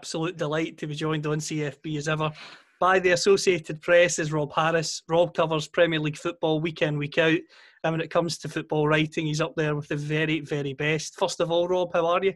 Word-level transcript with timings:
Absolute 0.00 0.38
delight 0.38 0.78
to 0.78 0.86
be 0.86 0.94
joined 0.94 1.26
on 1.26 1.36
CFB 1.36 1.98
as 1.98 2.08
ever 2.08 2.32
by 2.80 2.98
the 2.98 3.10
Associated 3.10 3.82
Press 3.82 4.18
as 4.18 4.32
Rob 4.32 4.50
Harris. 4.50 5.02
Rob 5.10 5.34
covers 5.34 5.68
Premier 5.68 6.00
League 6.00 6.16
football 6.16 6.58
week 6.58 6.80
in, 6.80 6.96
week 6.96 7.18
out. 7.18 7.38
And 7.84 7.92
when 7.92 8.00
it 8.00 8.08
comes 8.08 8.38
to 8.38 8.48
football 8.48 8.88
writing, 8.88 9.26
he's 9.26 9.42
up 9.42 9.54
there 9.56 9.76
with 9.76 9.88
the 9.88 9.96
very, 9.96 10.40
very 10.40 10.72
best. 10.72 11.18
First 11.18 11.38
of 11.40 11.50
all, 11.50 11.68
Rob, 11.68 11.92
how 11.92 12.06
are 12.06 12.24
you? 12.24 12.32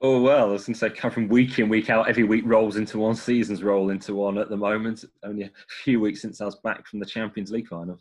Oh 0.00 0.20
well, 0.20 0.58
since 0.58 0.82
I 0.82 0.86
was 0.86 0.90
going 0.90 0.90
to 0.90 0.96
say, 0.96 1.00
come 1.00 1.10
from 1.12 1.28
week 1.28 1.60
in, 1.60 1.68
week 1.68 1.88
out. 1.88 2.08
Every 2.08 2.24
week 2.24 2.42
rolls 2.44 2.76
into 2.76 2.98
one. 2.98 3.14
Seasons 3.14 3.62
roll 3.62 3.90
into 3.90 4.16
one 4.16 4.38
at 4.38 4.48
the 4.48 4.56
moment. 4.56 5.04
Only 5.22 5.44
a 5.44 5.50
few 5.84 6.00
weeks 6.00 6.20
since 6.20 6.40
I 6.40 6.46
was 6.46 6.56
back 6.56 6.88
from 6.88 6.98
the 6.98 7.06
Champions 7.06 7.52
League 7.52 7.68
final. 7.68 8.00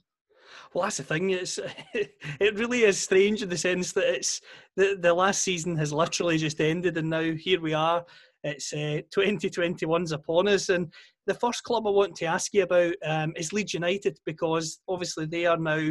Well, 0.73 0.83
that's 0.83 0.97
the 0.97 1.03
thing. 1.03 1.29
It's 1.29 1.59
it 1.93 2.57
really 2.57 2.83
is 2.83 2.99
strange 2.99 3.43
in 3.43 3.49
the 3.49 3.57
sense 3.57 3.91
that 3.93 4.11
it's 4.15 4.41
the 4.75 4.97
the 4.99 5.13
last 5.13 5.43
season 5.43 5.75
has 5.77 5.93
literally 5.93 6.37
just 6.37 6.61
ended, 6.61 6.97
and 6.97 7.09
now 7.09 7.33
here 7.33 7.61
we 7.61 7.73
are. 7.73 8.05
It's 8.43 8.73
uh, 8.73 9.01
2021's 9.15 10.11
upon 10.11 10.47
us, 10.47 10.69
and 10.69 10.91
the 11.27 11.35
first 11.35 11.63
club 11.63 11.85
I 11.85 11.91
want 11.91 12.15
to 12.17 12.25
ask 12.25 12.53
you 12.53 12.63
about 12.63 12.93
um, 13.05 13.33
is 13.35 13.53
Leeds 13.53 13.73
United 13.73 14.17
because 14.25 14.79
obviously 14.87 15.25
they 15.25 15.45
are 15.45 15.57
now 15.57 15.89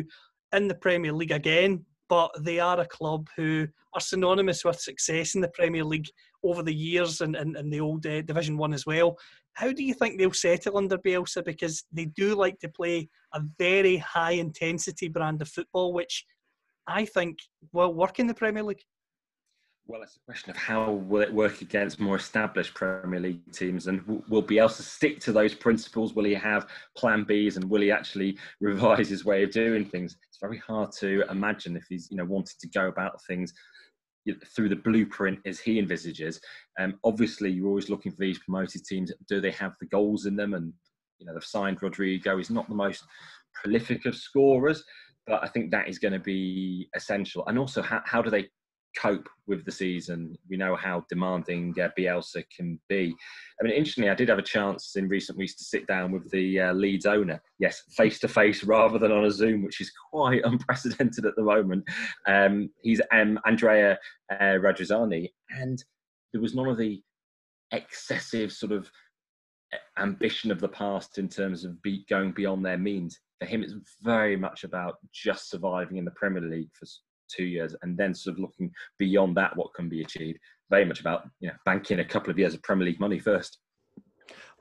in 0.53 0.69
the 0.69 0.75
Premier 0.75 1.13
League 1.13 1.31
again, 1.31 1.85
but 2.09 2.31
they 2.41 2.59
are 2.59 2.81
a 2.81 2.87
club 2.87 3.29
who 3.37 3.67
are 3.95 4.01
synonymous 4.01 4.65
with 4.65 4.81
success 4.81 5.35
in 5.35 5.41
the 5.41 5.51
Premier 5.55 5.85
League 5.85 6.09
over 6.43 6.63
the 6.63 6.75
years 6.75 7.21
and, 7.21 7.37
and, 7.37 7.57
and 7.57 7.73
the 7.73 7.81
old 7.81 8.05
uh, 8.07 8.23
Division 8.23 8.57
One 8.57 8.73
as 8.73 8.87
well. 8.87 9.17
How 9.55 9.73
do 9.73 9.85
you 9.85 9.95
think 9.95 10.19
they'll 10.19 10.33
settle 10.33 10.77
under 10.77 10.99
Bielsa? 10.99 11.45
Because 11.45 11.85
they 11.93 12.07
do 12.07 12.35
like 12.35 12.59
to 12.61 12.69
play 12.69 13.09
a 13.35 13.43
very 13.59 13.97
high 13.99 14.33
intensity 14.33 15.09
brand 15.09 15.43
of 15.43 15.49
football, 15.49 15.93
which 15.93 16.25
I 16.87 17.05
think 17.05 17.39
will 17.73 17.95
work 17.95 18.19
in 18.19 18.27
the 18.27 18.35
Premier 18.35 18.63
League. 18.63 18.83
Well, 19.91 20.03
it's 20.05 20.15
a 20.15 20.25
question 20.25 20.51
of 20.51 20.57
how 20.57 20.93
will 20.93 21.21
it 21.21 21.35
work 21.35 21.63
against 21.63 21.99
more 21.99 22.15
established 22.15 22.75
Premier 22.75 23.19
League 23.19 23.53
teams, 23.53 23.89
and 23.89 23.99
w- 24.03 24.23
will 24.29 24.41
Bielsa 24.41 24.83
stick 24.83 25.19
to 25.23 25.33
those 25.33 25.53
principles? 25.53 26.15
Will 26.15 26.27
he 26.27 26.35
have 26.35 26.69
Plan 26.97 27.25
Bs, 27.25 27.57
and 27.57 27.69
will 27.69 27.81
he 27.81 27.91
actually 27.91 28.39
revise 28.61 29.09
his 29.09 29.25
way 29.25 29.43
of 29.43 29.51
doing 29.51 29.85
things? 29.85 30.17
It's 30.29 30.39
very 30.41 30.59
hard 30.59 30.93
to 31.01 31.25
imagine 31.29 31.77
if 31.77 31.87
he's, 31.89 32.07
you 32.09 32.19
know, 32.19 32.25
wanted 32.25 32.61
to 32.61 32.69
go 32.69 32.87
about 32.87 33.21
things 33.25 33.53
through 34.55 34.69
the 34.69 34.77
blueprint 34.77 35.41
as 35.45 35.59
he 35.59 35.81
envisages. 35.81 36.41
Um, 36.79 36.95
obviously, 37.03 37.51
you're 37.51 37.67
always 37.67 37.91
looking 37.91 38.13
for 38.13 38.21
these 38.21 38.39
promoted 38.39 38.85
teams. 38.85 39.11
Do 39.29 39.41
they 39.41 39.51
have 39.51 39.73
the 39.81 39.89
goals 39.89 40.25
in 40.25 40.37
them? 40.37 40.55
And 40.55 40.73
you 41.19 41.27
know, 41.27 41.35
they've 41.35 41.43
signed 41.43 41.83
Rodrigo. 41.83 42.37
He's 42.37 42.49
not 42.49 42.69
the 42.69 42.77
most 42.77 43.03
prolific 43.61 44.07
of 44.07 44.15
scorers, 44.15 44.85
but 45.27 45.43
I 45.43 45.49
think 45.49 45.73
that 45.73 45.89
is 45.89 45.99
going 45.99 46.13
to 46.13 46.21
be 46.21 46.89
essential. 46.95 47.45
And 47.49 47.59
also, 47.59 47.83
how, 47.83 48.03
how 48.05 48.23
do 48.23 48.31
they 48.31 48.47
cope 48.97 49.29
with 49.47 49.65
the 49.65 49.73
season. 49.73 50.37
We 50.49 50.57
know 50.57 50.77
how 50.77 51.05
demanding 51.09 51.75
uh, 51.81 51.89
Bielsa 51.99 52.45
can 52.55 52.81
be. 52.89 53.15
I 53.61 53.65
mean, 53.65 53.73
interestingly, 53.73 54.11
I 54.11 54.15
did 54.15 54.29
have 54.29 54.39
a 54.39 54.43
chance 54.43 54.97
in 54.97 55.09
recent 55.09 55.39
weeks 55.39 55.55
to 55.57 55.65
sit 55.65 55.87
down 55.87 56.13
with 56.13 56.31
the 56.31 56.61
uh, 56.61 56.73
Leeds 56.73 57.07
owner. 57.07 57.41
Yes, 57.59 57.83
face 57.91 58.19
to 58.21 58.29
face 58.29 58.65
rather 58.65 58.99
than 58.99 59.13
on 59.13 59.25
a 59.25 59.31
Zoom, 59.31 59.63
which 59.63 59.81
is 59.81 59.93
quite 60.11 60.43
unprecedented 60.45 61.27
at 61.27 61.37
the 61.37 61.43
moment. 61.43 61.85
Um, 62.27 62.71
he's 62.83 63.01
um, 63.13 63.39
Andrea 63.47 63.99
uh, 64.33 64.59
Radrizzani, 64.59 65.31
and 65.51 65.83
there 66.33 66.43
was 66.43 66.55
none 66.55 66.69
of 66.69 66.79
the 66.79 67.03
excessive 67.73 68.53
sort 68.53 68.73
of 68.73 68.91
uh, 69.73 70.03
ambition 70.03 70.51
of 70.51 70.61
the 70.61 70.69
past 70.69 71.19
in 71.19 71.29
terms 71.29 71.65
of 71.65 71.81
be, 71.83 72.05
going 72.09 72.33
beyond 72.33 72.65
their 72.65 72.79
means. 72.79 73.19
For 73.41 73.47
him, 73.47 73.63
it's 73.63 73.75
very 74.03 74.37
much 74.37 74.65
about 74.65 74.97
just 75.13 75.49
surviving 75.49 75.97
in 75.97 76.05
the 76.05 76.11
Premier 76.13 76.43
League 76.43 76.71
for 76.79 76.87
two 77.35 77.45
years 77.45 77.75
and 77.83 77.97
then 77.97 78.15
sort 78.15 78.35
of 78.35 78.41
looking 78.41 78.71
beyond 78.99 79.37
that 79.37 79.57
what 79.57 79.73
can 79.75 79.89
be 79.89 80.03
achieved 80.03 80.39
very 80.71 80.85
much 80.85 81.01
about 81.01 81.29
you 81.41 81.49
know 81.49 81.55
banking 81.65 82.01
a 82.01 82.05
couple 82.05 82.31
of 82.31 82.39
years 82.39 82.55
of 82.55 82.63
premier 82.63 82.87
league 82.87 83.01
money 83.01 83.19
first 83.19 83.59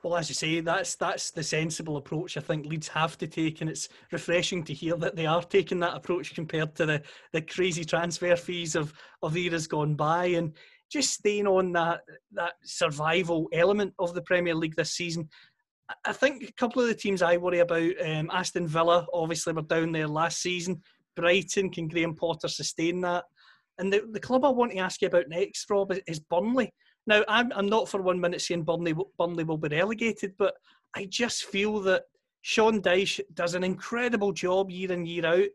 Well, 0.02 0.16
as 0.16 0.30
you 0.30 0.34
say, 0.34 0.60
that's 0.60 0.96
that's 0.96 1.30
the 1.30 1.42
sensible 1.42 1.96
approach 1.98 2.36
I 2.36 2.40
think 2.40 2.66
Leeds 2.66 2.88
have 2.88 3.18
to 3.18 3.26
take, 3.26 3.60
and 3.60 3.68
it's 3.68 3.88
refreshing 4.10 4.64
to 4.64 4.72
hear 4.72 4.96
that 4.96 5.14
they 5.14 5.26
are 5.26 5.42
taking 5.42 5.80
that 5.80 5.94
approach 5.94 6.34
compared 6.34 6.74
to 6.76 6.86
the, 6.86 7.02
the 7.32 7.42
crazy 7.42 7.84
transfer 7.84 8.34
fees 8.36 8.76
of 8.76 8.94
of 9.22 9.36
eras 9.36 9.66
gone 9.66 9.94
by, 9.96 10.26
and 10.26 10.56
just 10.90 11.12
staying 11.12 11.46
on 11.46 11.72
that 11.72 12.00
that 12.32 12.54
survival 12.64 13.48
element 13.52 13.94
of 13.98 14.14
the 14.14 14.22
Premier 14.22 14.54
League 14.54 14.76
this 14.76 14.92
season. 14.92 15.28
I- 16.04 16.12
think 16.12 16.48
a 16.48 16.52
couple 16.52 16.80
of 16.82 16.88
the 16.88 16.94
teams 16.94 17.20
I 17.20 17.36
worry 17.36 17.58
about, 17.58 17.92
um, 18.00 18.30
Aston 18.32 18.66
Villa, 18.68 19.06
obviously 19.12 19.52
were 19.52 19.62
down 19.62 19.92
there 19.92 20.08
last 20.08 20.40
season. 20.40 20.82
Brighton, 21.20 21.70
can 21.70 21.88
Graham 21.88 22.14
Potter 22.14 22.48
sustain 22.48 23.00
that? 23.02 23.24
And 23.78 23.92
the, 23.92 24.08
the 24.10 24.20
club 24.20 24.44
I 24.44 24.48
want 24.48 24.72
to 24.72 24.78
ask 24.78 25.00
you 25.02 25.08
about 25.08 25.28
next, 25.28 25.68
Rob, 25.70 25.92
is, 25.92 26.00
is 26.06 26.20
Burnley. 26.20 26.72
Now, 27.06 27.24
I'm, 27.28 27.50
I'm 27.54 27.68
not 27.68 27.88
for 27.88 28.02
one 28.02 28.20
minute 28.20 28.40
saying 28.40 28.64
Burnley, 28.64 28.94
Burnley 29.18 29.44
will 29.44 29.58
be 29.58 29.68
relegated, 29.68 30.34
but 30.38 30.54
I 30.94 31.06
just 31.06 31.44
feel 31.44 31.80
that 31.80 32.04
Sean 32.42 32.80
Dyche 32.80 33.20
does 33.34 33.54
an 33.54 33.64
incredible 33.64 34.32
job 34.32 34.70
year 34.70 34.92
in, 34.92 35.06
year 35.06 35.26
out, 35.26 35.48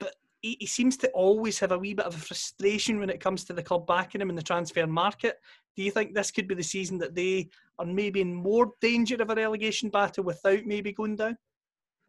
but 0.00 0.14
he, 0.40 0.56
he 0.60 0.66
seems 0.66 0.96
to 0.98 1.10
always 1.10 1.58
have 1.58 1.72
a 1.72 1.78
wee 1.78 1.94
bit 1.94 2.06
of 2.06 2.14
a 2.14 2.18
frustration 2.18 2.98
when 2.98 3.10
it 3.10 3.20
comes 3.20 3.44
to 3.44 3.52
the 3.52 3.62
club 3.62 3.86
backing 3.86 4.20
him 4.20 4.30
in 4.30 4.36
the 4.36 4.42
transfer 4.42 4.86
market. 4.86 5.36
Do 5.76 5.82
you 5.82 5.90
think 5.90 6.14
this 6.14 6.30
could 6.30 6.48
be 6.48 6.54
the 6.54 6.62
season 6.62 6.98
that 6.98 7.14
they 7.14 7.48
are 7.78 7.86
maybe 7.86 8.20
in 8.20 8.34
more 8.34 8.72
danger 8.80 9.16
of 9.16 9.30
a 9.30 9.34
relegation 9.34 9.90
battle 9.90 10.24
without 10.24 10.64
maybe 10.64 10.92
going 10.92 11.16
down? 11.16 11.36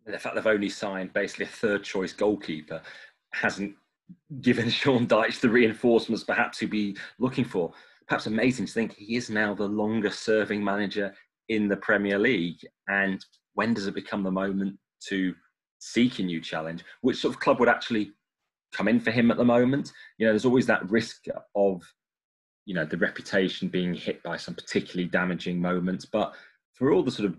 The 0.06 0.20
fact 0.20 0.36
they've 0.36 0.48
only 0.48 0.70
signed 0.70 1.14
basically 1.14 1.46
a 1.46 1.50
third 1.50 1.84
choice 1.84 2.14
goalkeeper 2.14 2.82
hasn't 3.34 3.76
given 4.42 4.70
Sean 4.70 5.08
Dyche 5.08 5.40
the 5.40 5.50
reinforcements 5.50 6.24
perhaps 6.24 6.60
he'd 6.60 6.70
be 6.70 6.96
looking 7.20 7.46
for. 7.46 7.72
Perhaps 8.08 8.28
amazing 8.28 8.68
to 8.68 8.72
think 8.72 8.94
he 8.94 9.16
is 9.16 9.30
now 9.30 9.56
the 9.56 9.68
longest 9.68 10.24
serving 10.24 10.64
manager 10.64 11.14
in 11.50 11.68
the 11.68 11.78
Premier 11.78 12.20
League. 12.20 12.60
And 12.88 13.24
when 13.56 13.74
does 13.74 13.88
it 13.88 13.96
become 13.96 14.24
the 14.24 14.32
moment 14.32 14.78
to 15.08 15.34
seek 15.80 16.20
a 16.20 16.24
new 16.24 16.40
challenge? 16.40 16.84
Which 17.02 17.18
sort 17.18 17.34
of 17.34 17.40
club 17.40 17.60
would 17.60 17.70
actually 17.70 18.12
come 18.74 18.88
in 18.88 19.00
for 19.00 19.10
him 19.10 19.32
at 19.32 19.38
the 19.38 19.46
moment? 19.46 19.92
You 20.20 20.28
know, 20.28 20.34
there's 20.34 20.46
always 20.46 20.68
that 20.68 20.90
risk 20.90 21.26
of, 21.56 21.82
you 22.66 22.76
know, 22.76 22.86
the 22.86 22.98
reputation 22.98 23.70
being 23.70 23.96
hit 23.96 24.22
by 24.22 24.38
some 24.38 24.54
particularly 24.54 25.10
damaging 25.10 25.60
moments. 25.60 26.06
But 26.06 26.36
for 26.74 26.92
all 26.92 27.02
the 27.02 27.12
sort 27.12 27.30
of 27.30 27.38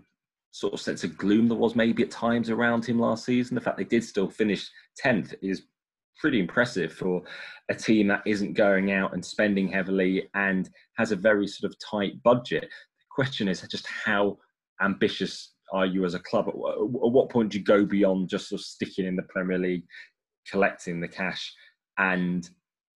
sort 0.57 0.73
of 0.73 0.79
sense 0.79 1.03
of 1.03 1.15
gloom 1.17 1.47
there 1.47 1.57
was 1.57 1.75
maybe 1.75 2.01
at 2.01 2.09
times 2.09 2.49
around 2.49 2.83
him 2.83 2.99
last 2.99 3.25
season, 3.25 3.53
the 3.53 3.61
fact 3.61 3.77
they 3.77 3.83
did 3.83 4.03
still 4.03 4.27
finish 4.27 4.69
10th 5.03 5.35
is 5.43 5.63
pretty 6.19 6.39
impressive 6.39 6.91
for 6.91 7.21
a 7.69 7.75
team 7.75 8.07
that 8.07 8.23
isn't 8.25 8.53
going 8.53 8.91
out 8.91 9.13
and 9.13 9.23
spending 9.23 9.67
heavily 9.67 10.27
and 10.33 10.69
has 10.97 11.11
a 11.11 11.15
very 11.15 11.45
sort 11.47 11.71
of 11.71 11.77
tight 11.79 12.21
budget. 12.23 12.63
The 12.63 13.05
question 13.11 13.47
is 13.47 13.61
just 13.69 13.85
how 13.85 14.39
ambitious 14.81 15.53
are 15.71 15.85
you 15.85 16.05
as 16.05 16.15
a 16.15 16.19
club? 16.19 16.47
At 16.47 16.55
at 16.55 17.11
what 17.11 17.29
point 17.29 17.51
do 17.51 17.59
you 17.59 17.63
go 17.63 17.85
beyond 17.85 18.29
just 18.29 18.49
sort 18.49 18.61
of 18.61 18.65
sticking 18.65 19.05
in 19.05 19.15
the 19.15 19.23
Premier 19.23 19.59
League, 19.59 19.85
collecting 20.49 20.99
the 20.99 21.07
cash 21.07 21.53
and 21.99 22.49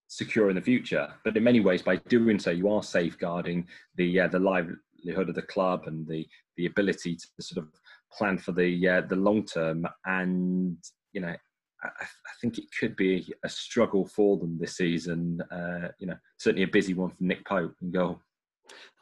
securing 0.08 0.56
the 0.56 0.62
future? 0.62 1.14
But 1.24 1.38
in 1.38 1.44
many 1.44 1.60
ways, 1.60 1.84
by 1.84 1.98
doing 1.98 2.40
so, 2.40 2.50
you 2.50 2.70
are 2.70 2.82
safeguarding 2.82 3.68
the 3.98 4.22
uh, 4.22 4.28
the 4.30 4.40
livelihood 4.40 5.30
of 5.30 5.36
the 5.36 5.42
club 5.44 5.84
and 5.86 6.08
the 6.08 6.26
the 6.62 6.68
ability 6.68 7.16
to 7.16 7.28
sort 7.44 7.66
of 7.66 7.72
plan 8.16 8.38
for 8.38 8.52
the 8.52 8.88
uh, 8.88 9.02
the 9.02 9.16
long 9.16 9.44
term. 9.46 9.88
And 10.06 10.78
you 11.14 11.22
know, 11.22 11.36
I, 11.84 11.88
I 11.88 12.34
think 12.40 12.58
it 12.58 12.66
could 12.80 12.96
be 12.96 13.34
a 13.44 13.50
struggle 13.50 14.06
for 14.06 14.38
them 14.38 14.58
this 14.60 14.78
season. 14.78 15.42
Uh, 15.52 15.90
you 16.00 16.08
know, 16.08 16.18
certainly 16.38 16.64
a 16.64 16.68
busy 16.68 16.94
one 16.94 17.10
for 17.10 17.24
Nick 17.24 17.46
Pope 17.46 17.76
and 17.82 17.92
goal. 17.92 18.20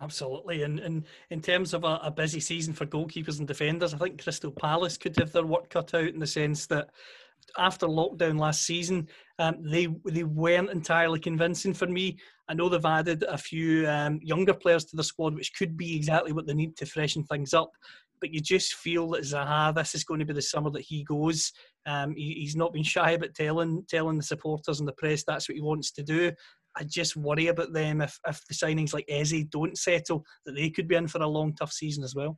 Absolutely, 0.02 0.64
and, 0.64 0.80
and 0.80 1.06
in 1.30 1.42
terms 1.42 1.74
of 1.74 1.84
a, 1.84 2.00
a 2.02 2.10
busy 2.10 2.40
season 2.40 2.74
for 2.74 2.86
goalkeepers 2.86 3.40
and 3.40 3.48
defenders, 3.48 3.94
I 3.94 3.98
think 3.98 4.24
Crystal 4.24 4.52
Palace 4.52 4.98
could 4.98 5.16
have 5.18 5.32
their 5.32 5.46
work 5.46 5.70
cut 5.70 5.94
out 5.94 6.08
in 6.08 6.20
the 6.20 6.26
sense 6.26 6.66
that 6.68 6.90
after 7.58 7.86
lockdown 7.86 8.40
last 8.40 8.64
season, 8.64 9.08
um, 9.38 9.58
they 9.60 9.88
they 10.06 10.24
weren't 10.24 10.70
entirely 10.70 11.20
convincing 11.20 11.74
for 11.74 11.88
me. 11.88 12.18
I 12.50 12.56
know 12.56 12.68
they've 12.68 12.84
added 12.84 13.24
a 13.24 13.38
few 13.38 13.88
um, 13.88 14.20
younger 14.24 14.56
players 14.56 14.84
to 14.86 14.96
the 14.96 15.04
squad, 15.04 15.36
which 15.36 15.54
could 15.54 15.78
be 15.78 15.96
exactly 15.96 16.34
what 16.34 16.48
they 16.48 16.56
need 16.56 16.76
to 16.78 16.86
freshen 16.86 17.24
things 17.24 17.54
up. 17.54 17.72
but 18.20 18.34
you 18.34 18.42
just 18.42 18.74
feel 18.74 19.08
that 19.12 19.22
Zaha, 19.22 19.74
this 19.74 19.96
is 19.96 20.04
going 20.04 20.20
to 20.20 20.26
be 20.26 20.34
the 20.34 20.42
summer 20.42 20.72
that 20.72 20.82
he 20.82 21.04
goes. 21.04 21.54
Um, 21.86 22.16
he, 22.16 22.34
he's 22.40 22.56
not 22.56 22.74
been 22.74 22.84
shy 22.84 23.12
about 23.12 23.36
telling 23.36 23.86
telling 23.88 24.18
the 24.18 24.24
supporters 24.24 24.80
and 24.80 24.88
the 24.88 24.94
press 24.94 25.24
that's 25.24 25.48
what 25.48 25.56
he 25.56 25.62
wants 25.62 25.92
to 25.92 26.04
do. 26.04 26.32
I 26.76 26.84
just 26.84 27.16
worry 27.16 27.48
about 27.48 27.74
them 27.74 28.02
if, 28.02 28.20
if 28.28 28.42
the 28.48 28.54
signings 28.54 28.94
like 28.94 29.06
Eze 29.10 29.46
don't 29.46 29.78
settle, 29.78 30.24
that 30.46 30.54
they 30.54 30.70
could 30.70 30.88
be 30.88 30.96
in 30.96 31.08
for 31.08 31.22
a 31.22 31.28
long, 31.28 31.54
tough 31.54 31.72
season 31.72 32.04
as 32.04 32.16
well. 32.16 32.38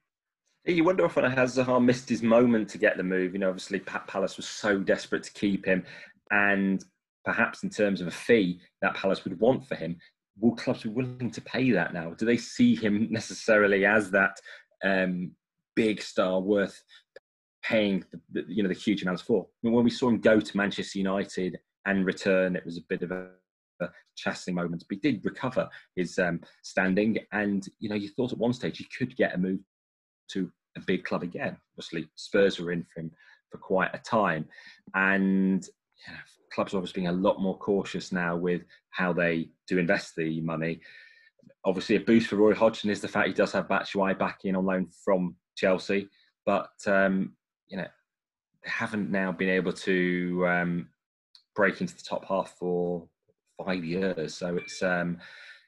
You 0.66 0.84
wonder 0.84 1.06
if 1.06 1.16
has 1.16 1.58
Zaha 1.58 1.84
missed 1.84 2.08
his 2.08 2.22
moment 2.22 2.69
to 2.69 2.78
get 2.78 2.98
the 2.98 3.04
move. 3.04 3.34
You 3.34 3.40
know, 3.40 3.50
obviously 3.50 3.80
Pat 3.80 4.08
Palace 4.08 4.38
was 4.38 4.48
so 4.48 4.80
desperate 4.80 5.24
to 5.24 5.34
keep 5.34 5.66
him, 5.66 5.84
and 6.31 6.84
perhaps 7.25 7.63
in 7.63 7.69
terms 7.69 8.01
of 8.01 8.07
a 8.07 8.12
fee 8.12 8.59
that 8.81 8.95
Palace 8.95 9.23
would 9.23 9.39
want 9.39 9.68
for 9.68 9.75
him, 9.75 9.97
will 10.39 10.56
clubs 10.56 10.83
be 10.83 10.89
willing 10.89 11.31
to 11.31 11.41
pay 11.41 11.71
that 11.71 11.94
now? 11.94 12.12
Do 12.12 12.25
they 12.25 12.38
see 12.38 12.75
him 12.75 13.07
necessarily 13.12 13.85
as 13.85 14.12
that 14.12 14.38
um, 14.83 15.31
big 15.75 16.01
star 16.01 16.39
worth 16.39 16.81
paying 17.63 18.03
the, 18.31 18.44
you 18.47 18.63
know 18.63 18.69
the 18.69 18.75
huge 18.75 19.03
amounts 19.03 19.21
for? 19.21 19.44
I 19.44 19.47
mean, 19.63 19.73
when 19.73 19.83
we 19.83 19.91
saw 19.91 20.09
him 20.09 20.19
go 20.19 20.39
to 20.39 20.57
Manchester 20.57 21.00
United 21.00 21.59
and 21.85 22.06
return, 22.06 22.56
it 22.56 22.65
was 22.65 22.77
a 22.77 22.83
bit 22.89 23.03
of 23.03 23.12
a, 23.12 23.29
a 23.81 23.89
chastening 24.15 24.56
moment, 24.56 24.83
but 24.89 24.97
he 25.01 25.12
did 25.12 25.25
recover 25.25 25.69
his 25.95 26.17
um, 26.19 26.41
standing, 26.63 27.17
and 27.31 27.67
you 27.79 27.89
know 27.89 27.95
you 27.95 28.09
thought 28.09 28.31
at 28.31 28.38
one 28.38 28.53
stage 28.53 28.77
he 28.77 28.88
could 28.97 29.15
get 29.15 29.35
a 29.35 29.38
move 29.38 29.59
to 30.31 30.51
a 30.77 30.81
big 30.81 31.03
club 31.03 31.24
again. 31.24 31.57
Obviously, 31.74 32.09
Spurs 32.15 32.59
were 32.59 32.71
in 32.71 32.85
for 32.94 33.01
him 33.01 33.12
for 33.51 33.57
quite 33.57 33.94
a 33.94 34.00
time, 34.00 34.45
and 34.95 35.63
you 36.07 36.13
know, 36.13 36.19
clubs 36.51 36.74
are 36.74 36.77
obviously 36.77 37.01
being 37.01 37.13
a 37.13 37.18
lot 37.18 37.42
more 37.42 37.57
cautious 37.57 38.12
now 38.12 38.36
with 38.36 38.62
how 38.89 39.13
they 39.13 39.50
do 39.68 39.77
invest 39.77 40.15
the 40.15 40.42
money. 40.42 40.81
Obviously, 41.65 41.95
a 41.95 42.00
boost 42.00 42.27
for 42.27 42.36
Roy 42.36 42.53
Hodgson 42.53 42.89
is 42.89 43.01
the 43.01 43.07
fact 43.07 43.27
he 43.27 43.33
does 43.33 43.51
have 43.53 43.68
Batshuayi 43.68 44.18
back 44.18 44.45
in 44.45 44.56
on 44.56 44.65
loan 44.65 44.88
from 45.03 45.36
Chelsea, 45.56 46.09
but 46.45 46.71
um, 46.88 47.33
you 47.68 47.77
know 47.77 47.88
they 48.63 48.69
haven't 48.69 49.09
now 49.09 49.31
been 49.31 49.50
able 49.50 49.74
to 49.74 50.45
um, 50.48 50.89
break 51.56 51.81
into 51.81 51.95
the 51.95 52.03
top 52.03 52.25
half 52.25 52.56
for 52.57 53.07
five 53.63 53.83
years. 53.83 54.36
So 54.36 54.56
it's 54.57 54.81
um, 54.83 55.18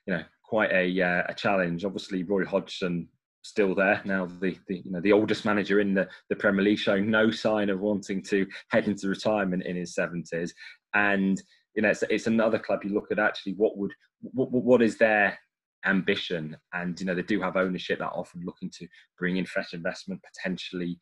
you 0.06 0.16
know 0.16 0.24
quite 0.44 0.72
a, 0.72 1.02
uh, 1.02 1.24
a 1.30 1.34
challenge. 1.34 1.86
Obviously, 1.86 2.24
Roy 2.24 2.46
Hodgson 2.46 3.08
still 3.44 3.76
there 3.76 4.02
now. 4.06 4.26
The, 4.26 4.58
the 4.68 4.82
you 4.84 4.92
know 4.92 5.02
the 5.02 5.12
oldest 5.12 5.46
manager 5.46 5.80
in 5.80 5.94
the, 5.94 6.08
the 6.30 6.36
Premier 6.36 6.64
League, 6.64 6.80
showing 6.80 7.12
no 7.12 7.30
sign 7.30 7.70
of 7.70 7.80
wanting 7.80 8.24
to 8.24 8.48
head 8.70 8.88
into 8.88 9.08
retirement 9.08 9.64
in 9.64 9.76
his 9.76 9.94
seventies. 9.94 10.54
And 10.96 11.42
you 11.76 11.84
know 11.84 11.90
it's, 11.90 12.04
it's 12.10 12.28
another 12.28 12.58
club 12.58 12.80
you 12.84 12.94
look 12.94 13.12
at. 13.12 13.20
Actually, 13.20 13.54
what 13.54 13.78
would 13.78 13.92
what, 14.22 14.52
what 14.52 14.82
is 14.82 14.98
their 14.98 15.38
ambition? 15.86 16.58
And 16.74 17.00
you 17.00 17.06
know 17.06 17.14
they 17.14 17.22
do 17.22 17.40
have 17.42 17.58
ownership 17.58 18.00
that 18.00 18.10
often 18.10 18.42
looking 18.44 18.72
to 18.80 18.88
bring 19.20 19.38
in 19.38 19.46
fresh 19.46 19.74
investment. 19.74 20.22
Potentially, 20.34 21.00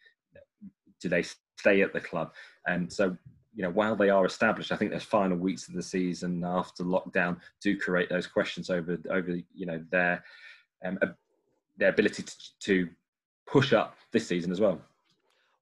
do 1.02 1.10
they 1.10 1.24
stay 1.58 1.82
at 1.82 1.94
the 1.94 2.02
club? 2.02 2.32
And 2.68 2.92
so 2.92 3.16
you 3.54 3.64
know, 3.64 3.70
while 3.70 3.98
they 3.98 4.10
are 4.10 4.26
established, 4.26 4.72
I 4.72 4.78
think 4.78 4.92
those 4.92 5.04
final 5.04 5.38
weeks 5.38 5.68
of 5.68 5.74
the 5.74 5.84
season 5.84 6.42
after 6.46 6.84
lockdown 6.84 7.38
do 7.62 7.78
create 7.78 8.10
those 8.10 8.28
questions 8.28 8.70
over 8.70 8.98
over 9.10 9.38
you 9.54 9.66
know 9.66 9.84
their 9.92 10.24
um, 10.86 10.98
their 11.82 11.90
ability 11.90 12.22
to, 12.24 12.36
to 12.60 12.90
push 13.48 13.74
up 13.74 13.98
this 14.14 14.28
season 14.28 14.52
as 14.52 14.62
well. 14.62 14.80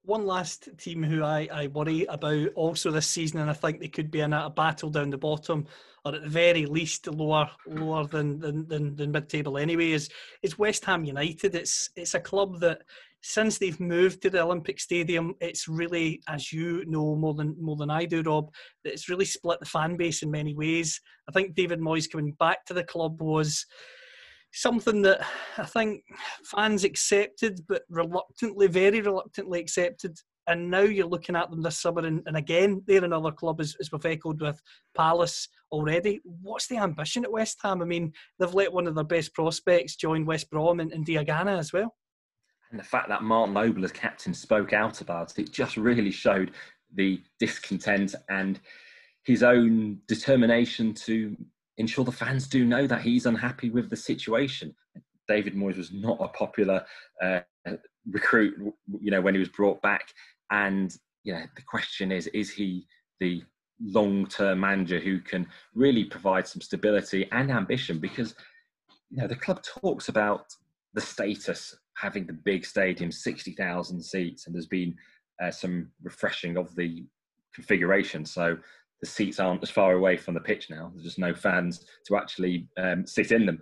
One 0.03 0.25
last 0.25 0.67
team 0.77 1.01
who 1.01 1.23
I, 1.23 1.47
I 1.51 1.67
worry 1.67 2.05
about 2.05 2.49
also 2.55 2.91
this 2.91 3.07
season, 3.07 3.39
and 3.39 3.49
I 3.49 3.53
think 3.53 3.79
they 3.79 3.87
could 3.87 4.11
be 4.11 4.19
in 4.19 4.33
a, 4.33 4.49
battle 4.49 4.89
down 4.89 5.11
the 5.11 5.17
bottom, 5.17 5.65
or 6.03 6.15
at 6.15 6.23
the 6.23 6.29
very 6.29 6.65
least 6.65 7.07
lower 7.07 7.49
lower 7.67 8.05
than 8.05 8.39
than, 8.39 8.67
than, 8.67 8.95
than 8.95 9.11
mid 9.11 9.29
table 9.29 9.57
anyway, 9.57 9.91
is 9.91 10.09
is 10.41 10.59
West 10.59 10.83
Ham 10.85 11.05
United. 11.05 11.55
It's 11.55 11.89
it's 11.95 12.15
a 12.15 12.19
club 12.19 12.59
that 12.59 12.81
since 13.21 13.57
they've 13.57 13.79
moved 13.79 14.21
to 14.21 14.29
the 14.29 14.41
Olympic 14.41 14.79
Stadium, 14.79 15.35
it's 15.41 15.67
really, 15.67 16.21
as 16.27 16.51
you 16.51 16.83
know 16.85 17.15
more 17.15 17.33
than 17.33 17.55
more 17.61 17.75
than 17.75 17.91
I 17.91 18.05
do, 18.05 18.21
Rob, 18.23 18.51
that 18.83 18.93
it's 18.93 19.09
really 19.09 19.25
split 19.25 19.59
the 19.59 19.65
fan 19.65 19.95
base 19.95 20.23
in 20.23 20.31
many 20.31 20.53
ways. 20.53 20.99
I 21.29 21.31
think 21.31 21.55
David 21.55 21.79
Moyes 21.79 22.11
coming 22.11 22.31
back 22.39 22.65
to 22.65 22.73
the 22.73 22.83
club 22.83 23.21
was 23.21 23.65
something 24.51 25.01
that 25.03 25.21
I 25.57 25.65
think 25.65 26.03
fans 26.43 26.83
accepted, 26.83 27.61
but 27.67 27.83
reluctantly, 27.89 28.67
very 28.67 29.01
reluctantly 29.01 29.59
accepted. 29.59 30.17
And 30.47 30.71
now 30.71 30.81
you're 30.81 31.05
looking 31.05 31.35
at 31.35 31.51
them 31.51 31.61
this 31.61 31.77
summer, 31.77 32.05
and, 32.05 32.23
and 32.25 32.35
again, 32.35 32.81
they're 32.87 33.03
another 33.03 33.31
club, 33.31 33.61
as, 33.61 33.75
as 33.79 33.91
we've 33.91 34.05
echoed 34.05 34.41
with 34.41 34.59
Palace 34.97 35.47
already. 35.71 36.21
What's 36.23 36.67
the 36.67 36.77
ambition 36.77 37.23
at 37.23 37.31
West 37.31 37.59
Ham? 37.61 37.83
I 37.83 37.85
mean, 37.85 38.11
they've 38.39 38.53
let 38.53 38.73
one 38.73 38.87
of 38.87 38.95
their 38.95 39.03
best 39.03 39.33
prospects 39.35 39.95
join 39.95 40.25
West 40.25 40.49
Brom 40.49 40.79
and, 40.79 40.91
and 40.91 41.05
Diangana 41.05 41.59
as 41.59 41.71
well. 41.71 41.95
And 42.71 42.79
the 42.79 42.83
fact 42.83 43.09
that 43.09 43.23
Martin 43.23 43.53
Noble, 43.53 43.85
as 43.85 43.91
captain, 43.91 44.33
spoke 44.33 44.73
out 44.73 45.01
about 45.01 45.37
it 45.37 45.51
just 45.51 45.77
really 45.77 46.11
showed 46.11 46.51
the 46.95 47.21
discontent 47.39 48.15
and 48.29 48.59
his 49.23 49.43
own 49.43 49.99
determination 50.07 50.93
to 50.93 51.35
ensure 51.79 52.05
the 52.05 52.11
fans 52.11 52.47
do 52.47 52.65
know 52.65 52.85
that 52.85 53.01
he's 53.01 53.25
unhappy 53.25 53.69
with 53.69 53.89
the 53.89 53.95
situation. 53.95 54.75
David 55.27 55.55
Moyes 55.55 55.77
was 55.77 55.91
not 55.91 56.17
a 56.19 56.27
popular 56.27 56.85
uh, 57.23 57.39
recruit, 58.11 58.55
you 59.01 59.11
know, 59.11 59.21
when 59.21 59.33
he 59.33 59.39
was 59.39 59.49
brought 59.49 59.81
back. 59.81 60.13
And, 60.51 60.95
you 61.23 61.33
know, 61.33 61.43
the 61.55 61.61
question 61.61 62.11
is, 62.11 62.27
is 62.27 62.51
he 62.51 62.85
the 63.19 63.43
long-term 63.81 64.59
manager 64.59 64.99
who 64.99 65.21
can 65.21 65.47
really 65.73 66.03
provide 66.03 66.47
some 66.47 66.61
stability 66.61 67.27
and 67.31 67.49
ambition? 67.49 67.97
Because, 67.99 68.35
you 69.09 69.21
know, 69.21 69.27
the 69.27 69.35
club 69.35 69.63
talks 69.63 70.09
about 70.09 70.53
the 70.93 71.01
status 71.01 71.75
having 71.95 72.25
the 72.25 72.33
big 72.33 72.65
stadium, 72.65 73.11
60,000 73.11 74.01
seats, 74.01 74.45
and 74.45 74.55
there's 74.55 74.67
been 74.67 74.95
uh, 75.41 75.51
some 75.51 75.89
refreshing 76.01 76.57
of 76.57 76.75
the 76.75 77.05
configuration. 77.53 78.25
So 78.25 78.57
the 79.01 79.07
seats 79.07 79.39
aren't 79.39 79.63
as 79.63 79.69
far 79.69 79.93
away 79.93 80.17
from 80.17 80.33
the 80.33 80.39
pitch 80.39 80.69
now. 80.69 80.91
There's 80.93 81.05
just 81.05 81.19
no 81.19 81.33
fans 81.33 81.85
to 82.07 82.17
actually 82.17 82.67
um, 82.77 83.05
sit 83.05 83.31
in 83.31 83.45
them. 83.45 83.61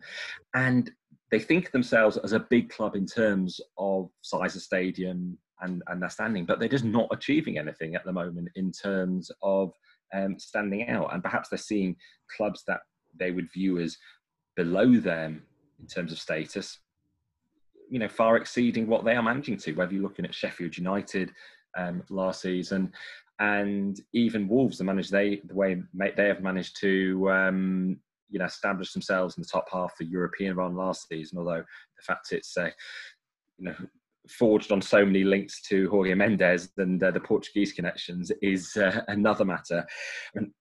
And 0.56 0.92
they 1.32 1.40
think 1.40 1.72
themselves 1.72 2.18
as 2.18 2.34
a 2.34 2.40
big 2.40 2.70
club 2.70 2.96
in 2.96 3.06
terms 3.06 3.60
of 3.78 4.10
size 4.22 4.56
of 4.56 4.62
stadium 4.62 5.38
and, 5.62 5.84
and 5.88 6.02
their 6.02 6.10
standing, 6.10 6.46
but 6.46 6.60
they're 6.60 6.70
just 6.70 6.86
not 6.86 7.10
achieving 7.12 7.58
anything 7.58 7.96
at 7.96 8.06
the 8.06 8.14
moment 8.14 8.50
in 8.56 8.72
terms 8.72 9.30
of 9.42 9.74
um, 10.14 10.40
standing 10.40 10.88
out. 10.90 11.14
And 11.14 11.24
perhaps 11.24 11.50
they're 11.50 11.58
seeing 11.58 11.96
clubs 12.36 12.64
that 12.68 12.80
they 13.20 13.32
would 13.32 13.52
view 13.52 13.80
as 13.80 13.98
below 14.56 14.98
them 14.98 15.44
in 15.80 15.88
terms 15.88 16.12
of 16.12 16.20
status, 16.20 16.80
you 17.90 18.00
know, 18.00 18.08
far 18.08 18.38
exceeding 18.38 18.88
what 18.88 19.06
they 19.06 19.16
are 19.16 19.24
managing 19.24 19.58
to. 19.58 19.74
Whether 19.74 19.94
you're 19.94 20.04
looking 20.04 20.26
at 20.26 20.34
Sheffield 20.34 20.78
United 20.78 21.32
um, 21.78 22.04
last 22.10 22.42
season, 22.42 22.92
and 23.40 24.00
even 24.14 24.48
Wolves, 24.48 24.78
the 24.78 24.84
manage 24.84 25.10
they 25.10 25.42
the 25.46 25.56
way 25.56 25.82
they 25.94 26.28
have 26.28 26.42
managed 26.42 26.80
to 26.82 27.30
um, 27.32 28.00
you 28.30 28.40
know 28.40 28.46
establish 28.46 28.94
themselves 28.94 29.38
in 29.38 29.44
the 29.44 29.50
top 29.50 29.68
half 29.72 29.92
of 29.92 29.98
the 30.00 30.06
European 30.06 30.56
run 30.56 30.76
last 30.76 31.08
season. 31.08 31.38
Although 31.38 31.64
the 31.64 32.04
fact 32.04 32.32
it's 32.32 32.58
uh, 32.58 32.70
you 33.58 33.66
know 33.66 33.76
forged 34.28 34.72
on 34.72 34.82
so 34.82 35.06
many 35.06 35.24
links 35.24 35.62
to 35.62 35.90
Jorge 35.90 36.14
Mendes 36.14 36.70
and 36.78 37.02
uh, 37.02 37.12
the 37.12 37.20
Portuguese 37.20 37.72
connections 37.72 38.32
is 38.42 38.76
uh, 38.76 39.02
another 39.08 39.46
matter. 39.46 39.86
Mean, 40.36 40.52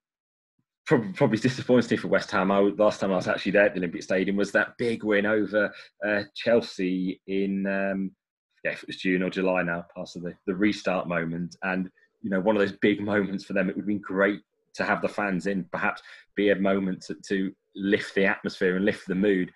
probably, 0.87 1.13
probably 1.13 1.39
disappointing 1.39 1.99
for 1.99 2.09
West 2.09 2.31
Ham. 2.31 2.53
I, 2.53 2.61
last 2.61 3.01
time 3.01 3.13
I 3.13 3.17
was 3.17 3.27
actually 3.27 3.53
there 3.53 3.67
at 3.67 3.75
the 3.75 3.81
Olympic 3.81 4.05
Stadium 4.05 4.37
was 4.37 4.53
that 4.53 4.79
big 4.79 5.03
win 5.03 5.27
over 5.27 5.73
uh, 6.07 6.23
Chelsea 6.35 7.21
in 7.27 7.67
um, 7.67 8.13
yeah, 8.65 8.73
it 8.73 8.87
was 8.87 8.97
June 8.97 9.23
or 9.23 9.31
July 9.31 9.63
now, 9.63 9.85
past 9.97 10.15
the, 10.15 10.35
the 10.47 10.55
restart 10.55 11.09
moment 11.09 11.57
and 11.63 11.91
you 12.27 12.31
know 12.31 12.41
one 12.41 12.57
of 12.57 12.61
those 12.61 12.77
big 12.79 13.01
moments 13.01 13.45
for 13.45 13.53
them. 13.53 13.71
It 13.71 13.77
would 13.77 13.87
been 13.87 14.01
great 14.01 14.41
to 14.75 14.85
have 14.85 15.01
the 15.01 15.09
fans 15.09 15.47
in, 15.47 15.63
perhaps 15.71 16.03
be 16.35 16.51
a 16.51 16.57
moment 16.57 17.01
to, 17.03 17.15
to 17.29 17.53
lift 17.77 18.17
the 18.17 18.25
atmosphere 18.25 18.75
and 18.75 18.85
lift 18.85 19.07
the 19.07 19.15
mood. 19.15 19.53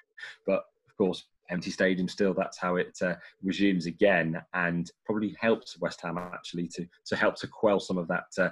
But 0.46 0.62
of 0.88 0.96
course, 0.96 1.24
empty 1.50 1.72
stadium 1.72 2.06
still. 2.06 2.32
That's 2.32 2.58
how 2.58 2.76
it 2.76 2.96
uh, 3.02 3.14
resumes 3.42 3.86
again, 3.86 4.40
and 4.54 4.88
probably 5.04 5.34
helps 5.40 5.80
West 5.80 6.00
Ham 6.02 6.16
actually 6.16 6.68
to 6.68 6.86
to 7.06 7.16
help 7.16 7.34
to 7.40 7.48
quell 7.48 7.80
some 7.80 7.98
of 7.98 8.06
that 8.06 8.26
uh, 8.38 8.50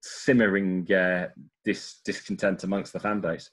simmering 0.00 0.92
uh, 0.92 1.28
dis- 1.64 2.00
discontent 2.04 2.64
amongst 2.64 2.92
the 2.92 2.98
fan 2.98 3.20
base. 3.20 3.52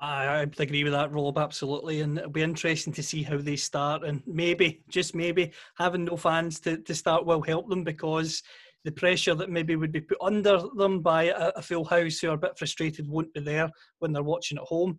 I, 0.00 0.24
I 0.24 0.38
agree 0.58 0.82
with 0.82 0.92
that, 0.92 1.12
Rob, 1.12 1.38
absolutely. 1.38 2.00
And 2.00 2.18
it'll 2.18 2.30
be 2.30 2.42
interesting 2.42 2.92
to 2.94 3.02
see 3.02 3.22
how 3.22 3.38
they 3.38 3.56
start. 3.56 4.02
And 4.02 4.22
maybe, 4.26 4.82
just 4.88 5.14
maybe, 5.14 5.52
having 5.78 6.04
no 6.04 6.16
fans 6.16 6.58
to, 6.60 6.78
to 6.78 6.94
start 6.94 7.24
will 7.24 7.42
help 7.42 7.68
them 7.68 7.84
because 7.84 8.42
the 8.84 8.92
pressure 8.92 9.34
that 9.34 9.50
maybe 9.50 9.76
would 9.76 9.92
be 9.92 10.00
put 10.00 10.18
under 10.20 10.60
them 10.76 11.00
by 11.00 11.24
a, 11.24 11.52
a, 11.56 11.62
full 11.62 11.84
house 11.84 12.18
who 12.18 12.30
are 12.30 12.34
a 12.34 12.38
bit 12.38 12.56
frustrated 12.58 13.08
won't 13.08 13.32
be 13.32 13.40
there 13.40 13.70
when 13.98 14.12
they're 14.12 14.22
watching 14.22 14.58
at 14.58 14.64
home. 14.64 14.98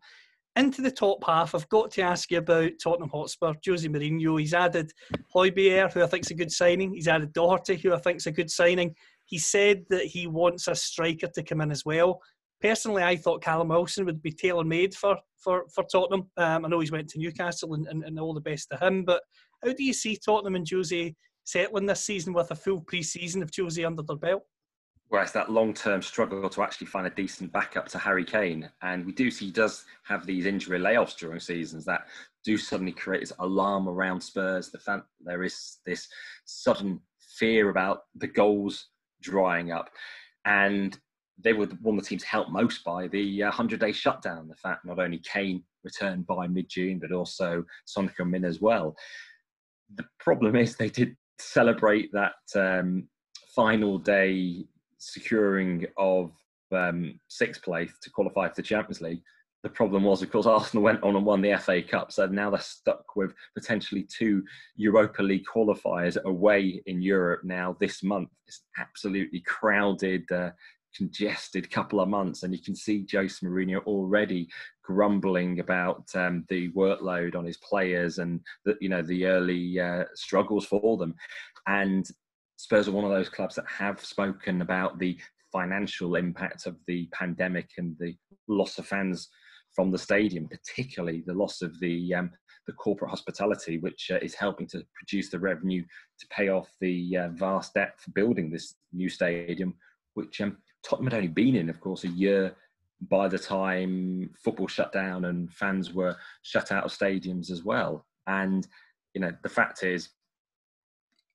Into 0.56 0.82
the 0.82 0.92
top 0.92 1.24
half, 1.26 1.54
I've 1.54 1.68
got 1.70 1.92
to 1.92 2.02
ask 2.02 2.32
you 2.32 2.38
about 2.38 2.72
Tottenham 2.82 3.10
Hotspur, 3.10 3.54
Jose 3.66 3.88
Mourinho. 3.88 4.40
He's 4.40 4.54
added 4.54 4.92
Højbjerg, 5.36 5.94
who 5.94 6.02
I 6.02 6.08
think 6.08 6.26
is 6.26 6.32
a 6.32 6.36
good 6.36 6.52
signing. 6.52 6.94
He's 6.94 7.10
added 7.10 7.34
Doherty, 7.34 7.76
who 7.76 7.94
I 7.94 8.00
think 8.00 8.18
is 8.18 8.28
a 8.28 8.32
good 8.32 8.50
signing. 8.50 8.96
He 9.26 9.38
said 9.38 9.84
that 9.90 10.06
he 10.06 10.28
wants 10.28 10.68
a 10.68 10.76
striker 10.76 11.28
to 11.28 11.44
come 11.44 11.62
in 11.62 11.72
as 11.72 11.84
well. 11.84 12.22
Personally, 12.62 13.04
I 13.04 13.18
thought 13.18 13.44
Callum 13.44 13.68
Wilson 13.68 14.06
would 14.06 14.22
be 14.22 14.32
tailor 14.32 14.64
made 14.64 14.96
for, 14.96 15.18
for, 15.38 15.66
for 15.74 15.84
Tottenham. 15.84 16.30
Um, 16.38 16.66
I 16.66 16.70
know 16.70 16.80
he's 16.80 16.92
went 16.92 17.10
to 17.10 17.20
Newcastle 17.20 17.74
and, 17.74 17.86
and, 17.88 18.04
and 18.04 18.18
all 18.18 18.34
the 18.34 18.40
best 18.40 18.70
to 18.72 18.78
him, 18.78 19.04
but 19.04 19.22
How 19.64 19.74
do 19.74 19.84
you 19.84 19.94
see 19.94 20.16
Tottenham 20.16 20.56
and 20.56 20.68
Jose 20.70 21.14
settling 21.46 21.86
this 21.86 22.04
season 22.04 22.34
with 22.34 22.52
a 22.52 22.56
full 22.56 22.82
pre-season 22.82 23.42
of 23.42 23.52
Jose 23.56 23.84
under 23.84 24.02
their 24.02 24.18
belt? 24.18 24.44
Whereas 25.10 25.32
that 25.34 25.52
long-term 25.52 26.02
struggle 26.02 26.50
to 26.50 26.64
actually 26.64 26.88
find 26.88 27.06
a 27.06 27.12
decent 27.12 27.52
backup 27.52 27.88
to 27.90 28.00
Harry 28.00 28.26
Kane, 28.26 28.70
and 28.82 29.06
we 29.06 29.12
do 29.12 29.30
see 29.30 29.46
he 29.46 29.52
does 29.52 29.86
have 30.04 30.26
these 30.26 30.48
injury 30.48 30.80
layoffs 30.80 31.16
during 31.16 31.40
seasons 31.40 31.86
that 31.86 32.08
do 32.44 32.58
suddenly 32.58 32.92
create 32.92 33.20
this 33.22 33.34
alarm 33.40 33.88
around 33.88 34.20
Spurs. 34.20 34.72
The 34.72 34.80
fan, 34.80 35.04
there 35.24 35.44
is 35.44 35.78
this 35.86 36.08
sudden 36.46 37.00
fear 37.38 37.70
about 37.70 38.02
the 38.16 38.28
goals 38.28 38.88
drying 39.22 39.72
up, 39.72 39.90
and 40.46 40.98
they 41.38 41.54
were 41.54 41.68
one 41.82 41.98
of 41.98 42.04
the 42.04 42.10
teams 42.10 42.24
helped 42.24 42.52
most 42.52 42.84
by 42.84 43.08
the 43.08 43.44
uh, 43.44 43.52
100-day 43.52 43.92
shutdown. 43.92 44.48
The 44.48 44.56
fact 44.56 44.86
not 44.86 45.00
only 45.00 45.20
Kane 45.20 45.64
returned 45.84 46.26
by 46.26 46.48
mid-June, 46.48 46.98
but 46.98 47.12
also 47.12 47.64
Son 47.86 48.10
Heung-min 48.18 48.44
as 48.44 48.60
well. 48.60 48.96
The 49.96 50.06
problem 50.20 50.56
is 50.56 50.76
they 50.76 50.90
did 50.90 51.16
celebrate 51.40 52.12
that 52.14 52.34
um, 52.56 53.08
final 53.56 53.98
day 53.98 54.66
securing 54.98 55.86
of 55.98 56.32
um, 56.72 57.20
sixth 57.28 57.64
place 57.64 57.94
to 58.02 58.10
qualify 58.10 58.48
for 58.48 58.56
the 58.56 58.64
Champions 58.64 59.02
League. 59.02 59.22
The 59.64 59.70
problem 59.70 60.04
was, 60.04 60.22
of 60.22 60.32
course, 60.32 60.46
Arsenal 60.46 60.84
went 60.84 61.04
on 61.04 61.16
and 61.16 61.26
won 61.26 61.42
the 61.42 61.58
FA 61.58 61.82
Cup, 61.82 62.12
so 62.12 62.28
now 62.28 62.50
they're 62.50 62.60
stuck 62.60 63.16
with 63.16 63.34
potentially 63.56 64.04
two 64.04 64.44
Europa 64.76 65.24
League 65.24 65.46
qualifiers 65.52 66.22
away 66.24 66.82
in 66.86 67.02
Europe 67.02 67.42
now 67.44 67.76
this 67.80 68.04
month. 68.04 68.30
It's 68.48 68.62
absolutely 68.78 69.42
crowded, 69.42 70.32
uh, 70.32 70.52
congested 70.96 71.70
couple 71.70 72.00
of 72.00 72.10
months, 72.10 72.44
and 72.44 72.54
you 72.54 72.62
can 72.62 72.76
see 72.76 73.06
Jose 73.12 73.46
Mourinho 73.46 73.84
already 73.86 74.48
grumbling 74.84 75.60
about 75.60 76.04
um, 76.16 76.46
the 76.50 76.72
workload 76.72 77.36
on 77.36 77.46
his 77.46 77.58
players 77.58 78.20
and 78.20 78.40
the, 78.66 78.76
you 78.82 78.90
know 78.90 79.02
the 79.02 79.26
early 79.26 79.80
uh, 79.80 80.06
struggles 80.14 80.66
for 80.66 80.98
them. 80.98 81.16
And 81.68 82.08
Spurs 82.58 82.88
are 82.88 82.92
one 82.92 83.06
of 83.06 83.12
those 83.12 83.30
clubs 83.30 83.56
that 83.56 83.68
have 83.68 84.04
spoken 84.04 84.62
about 84.62 84.98
the 85.00 85.20
financial 85.52 86.16
impact 86.16 86.66
of 86.66 86.78
the 86.88 87.08
pandemic 87.14 87.70
and 87.78 87.96
the 88.00 88.16
loss 88.48 88.78
of 88.78 88.86
fans 88.86 89.30
from 89.74 89.92
the 89.92 89.98
stadium, 89.98 90.48
particularly 90.48 91.24
the 91.26 91.34
loss 91.34 91.62
of 91.62 91.78
the 91.80 92.14
um, 92.14 92.32
the 92.68 92.74
corporate 92.74 93.12
hospitality, 93.12 93.78
which 93.78 94.10
uh, 94.12 94.18
is 94.22 94.34
helping 94.34 94.68
to 94.68 94.84
produce 94.96 95.30
the 95.30 95.40
revenue 95.40 95.84
to 96.20 96.28
pay 96.28 96.50
off 96.50 96.68
the 96.82 97.18
uh, 97.18 97.30
vast 97.34 97.74
debt 97.76 97.94
for 98.00 98.12
building 98.12 98.50
this 98.50 98.76
new 98.92 99.10
stadium, 99.10 99.76
which 100.16 100.42
um, 100.42 100.58
Tottenham 100.86 101.12
had 101.12 101.18
only 101.18 101.28
been 101.28 101.56
in, 101.56 101.70
of 101.70 101.82
course, 101.82 102.04
a 102.04 102.10
year 102.10 102.56
by 103.10 103.28
the 103.28 103.40
time 103.40 104.30
football 104.42 104.68
shut 104.68 104.92
down 104.94 105.26
and 105.26 105.52
fans 105.52 105.94
were 105.94 106.16
shut 106.44 106.72
out 106.72 106.86
of 106.86 106.92
stadiums 106.92 107.52
as 107.52 107.64
well. 107.64 108.06
And 108.28 108.68
you 109.14 109.22
know, 109.22 109.32
the 109.44 109.50
fact 109.50 109.84
is, 109.84 110.10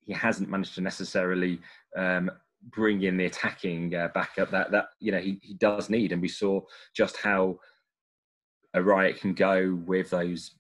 he 0.01 0.13
hasn't 0.13 0.49
managed 0.49 0.75
to 0.75 0.81
necessarily 0.81 1.61
um, 1.97 2.31
bring 2.71 3.03
in 3.03 3.17
the 3.17 3.27
attacking 3.27 3.95
uh, 3.95 4.09
backup 4.15 4.51
that 4.51 4.71
that 4.71 4.89
you 5.01 5.13
know 5.13 5.19
he, 5.19 5.39
he 5.43 5.55
does 5.55 5.91
need, 5.91 6.13
and 6.13 6.23
we 6.23 6.29
saw 6.29 6.61
just 6.95 7.17
how 7.17 7.59
a 8.75 8.83
riot 8.83 9.19
can 9.21 9.35
go 9.35 9.79
with 9.87 10.11
those 10.11 10.53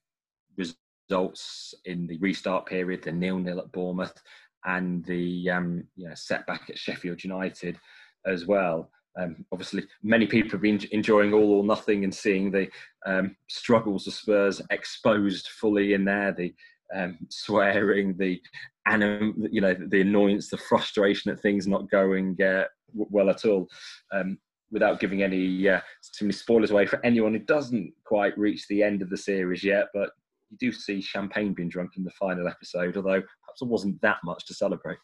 results 0.56 1.74
in 1.84 2.06
the 2.06 2.18
restart 2.18 2.66
period, 2.66 3.02
the 3.02 3.12
nil 3.12 3.38
nil 3.38 3.60
at 3.60 3.72
Bournemouth, 3.72 4.20
and 4.64 5.04
the 5.04 5.50
um, 5.50 5.84
you 5.96 6.08
know 6.08 6.14
setback 6.14 6.70
at 6.70 6.78
Sheffield 6.78 7.22
United 7.22 7.78
as 8.26 8.46
well. 8.46 8.90
Um, 9.20 9.44
obviously, 9.52 9.84
many 10.02 10.26
people 10.26 10.52
have 10.52 10.62
been 10.62 10.80
enjoying 10.92 11.32
all 11.32 11.52
or 11.52 11.64
nothing 11.64 12.04
and 12.04 12.14
seeing 12.14 12.50
the 12.50 12.68
um, 13.06 13.36
struggles 13.48 14.06
of 14.06 14.14
Spurs 14.14 14.62
exposed 14.70 15.48
fully 15.48 15.94
in 15.94 16.04
there. 16.04 16.32
The 16.32 16.54
um, 16.94 17.18
swearing, 17.28 18.16
the 18.16 18.40
anim, 18.86 19.46
you 19.50 19.60
know, 19.60 19.74
the 19.74 20.00
annoyance, 20.00 20.48
the 20.48 20.56
frustration 20.56 21.30
at 21.30 21.40
things 21.40 21.66
not 21.66 21.90
going 21.90 22.40
uh, 22.42 22.64
well 22.94 23.30
at 23.30 23.44
all. 23.44 23.68
Um, 24.12 24.38
without 24.72 25.00
giving 25.00 25.22
any 25.22 25.68
uh, 25.68 25.80
too 26.16 26.26
many 26.26 26.32
spoilers 26.32 26.70
away 26.70 26.86
for 26.86 27.04
anyone 27.04 27.32
who 27.32 27.40
doesn't 27.40 27.92
quite 28.04 28.36
reach 28.38 28.66
the 28.68 28.82
end 28.82 29.02
of 29.02 29.10
the 29.10 29.16
series 29.16 29.64
yet, 29.64 29.86
but 29.92 30.10
you 30.50 30.56
do 30.58 30.72
see 30.72 31.00
champagne 31.00 31.52
being 31.52 31.68
drunk 31.68 31.92
in 31.96 32.04
the 32.04 32.10
final 32.12 32.48
episode, 32.48 32.96
although 32.96 33.20
perhaps 33.20 33.62
it 33.62 33.68
wasn't 33.68 34.00
that 34.02 34.18
much 34.24 34.46
to 34.46 34.54
celebrate. 34.54 34.98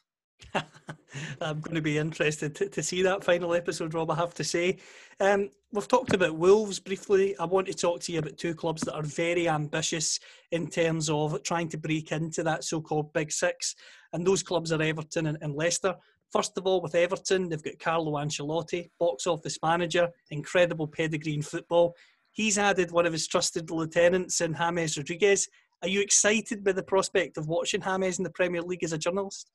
I'm 1.40 1.60
going 1.60 1.74
to 1.74 1.82
be 1.82 1.98
interested 1.98 2.54
to, 2.56 2.68
to, 2.68 2.82
see 2.82 3.02
that 3.02 3.24
final 3.24 3.54
episode, 3.54 3.94
Rob. 3.94 4.10
I 4.10 4.16
have 4.16 4.34
to 4.34 4.44
say, 4.44 4.78
um, 5.20 5.50
we've 5.72 5.88
talked 5.88 6.12
about 6.12 6.36
Wolves 6.36 6.78
briefly. 6.78 7.36
I 7.38 7.44
want 7.44 7.66
to 7.68 7.74
talk 7.74 8.00
to 8.02 8.12
you 8.12 8.18
about 8.18 8.36
two 8.36 8.54
clubs 8.54 8.82
that 8.82 8.94
are 8.94 9.02
very 9.02 9.48
ambitious 9.48 10.18
in 10.50 10.68
terms 10.68 11.08
of 11.08 11.42
trying 11.42 11.68
to 11.70 11.78
break 11.78 12.12
into 12.12 12.42
that 12.44 12.64
so-called 12.64 13.12
Big 13.12 13.32
Six, 13.32 13.74
and 14.12 14.26
those 14.26 14.42
clubs 14.42 14.72
are 14.72 14.82
Everton 14.82 15.26
and, 15.26 15.38
and 15.40 15.54
Leicester. 15.54 15.94
First 16.32 16.58
of 16.58 16.66
all, 16.66 16.80
with 16.80 16.94
Everton, 16.94 17.48
they've 17.48 17.62
got 17.62 17.78
Carlo 17.78 18.12
Ancelotti, 18.12 18.90
box 18.98 19.26
office 19.26 19.58
manager, 19.62 20.08
incredible 20.30 20.88
pedigree 20.88 21.34
in 21.34 21.42
football. 21.42 21.94
He's 22.32 22.58
added 22.58 22.90
one 22.90 23.06
of 23.06 23.12
his 23.12 23.26
trusted 23.26 23.70
lieutenants 23.70 24.40
in 24.40 24.54
James 24.54 24.98
Rodriguez. 24.98 25.48
Are 25.82 25.88
you 25.88 26.00
excited 26.00 26.64
by 26.64 26.72
the 26.72 26.82
prospect 26.82 27.38
of 27.38 27.48
watching 27.48 27.80
James 27.80 28.18
in 28.18 28.24
the 28.24 28.30
Premier 28.30 28.62
League 28.62 28.84
as 28.84 28.92
a 28.92 28.98
journalist? 28.98 29.50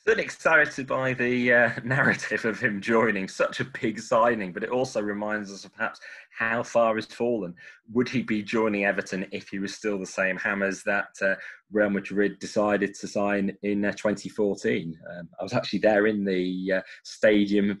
Still 0.00 0.20
excited 0.20 0.86
by 0.86 1.12
the 1.12 1.52
uh, 1.52 1.70
narrative 1.84 2.44
of 2.44 2.60
him 2.60 2.80
joining 2.80 3.28
such 3.28 3.60
a 3.60 3.66
big 3.80 3.98
signing, 3.98 4.52
but 4.52 4.62
it 4.62 4.70
also 4.70 5.02
reminds 5.02 5.52
us 5.52 5.64
of 5.64 5.74
perhaps 5.74 6.00
how 6.30 6.62
far 6.62 6.94
he's 6.94 7.06
fallen. 7.06 7.52
Would 7.92 8.08
he 8.08 8.22
be 8.22 8.42
joining 8.42 8.84
Everton 8.84 9.26
if 9.32 9.48
he 9.48 9.58
was 9.58 9.74
still 9.74 9.98
the 9.98 10.06
same 10.06 10.38
James 10.38 10.82
that 10.84 11.08
uh, 11.20 11.34
Real 11.72 11.90
Madrid 11.90 12.38
decided 12.38 12.94
to 12.94 13.08
sign 13.08 13.54
in 13.62 13.84
uh, 13.84 13.90
2014? 13.92 14.96
Um, 15.10 15.28
I 15.38 15.42
was 15.42 15.52
actually 15.52 15.80
there 15.80 16.06
in 16.06 16.24
the 16.24 16.74
uh, 16.76 16.80
stadium 17.02 17.76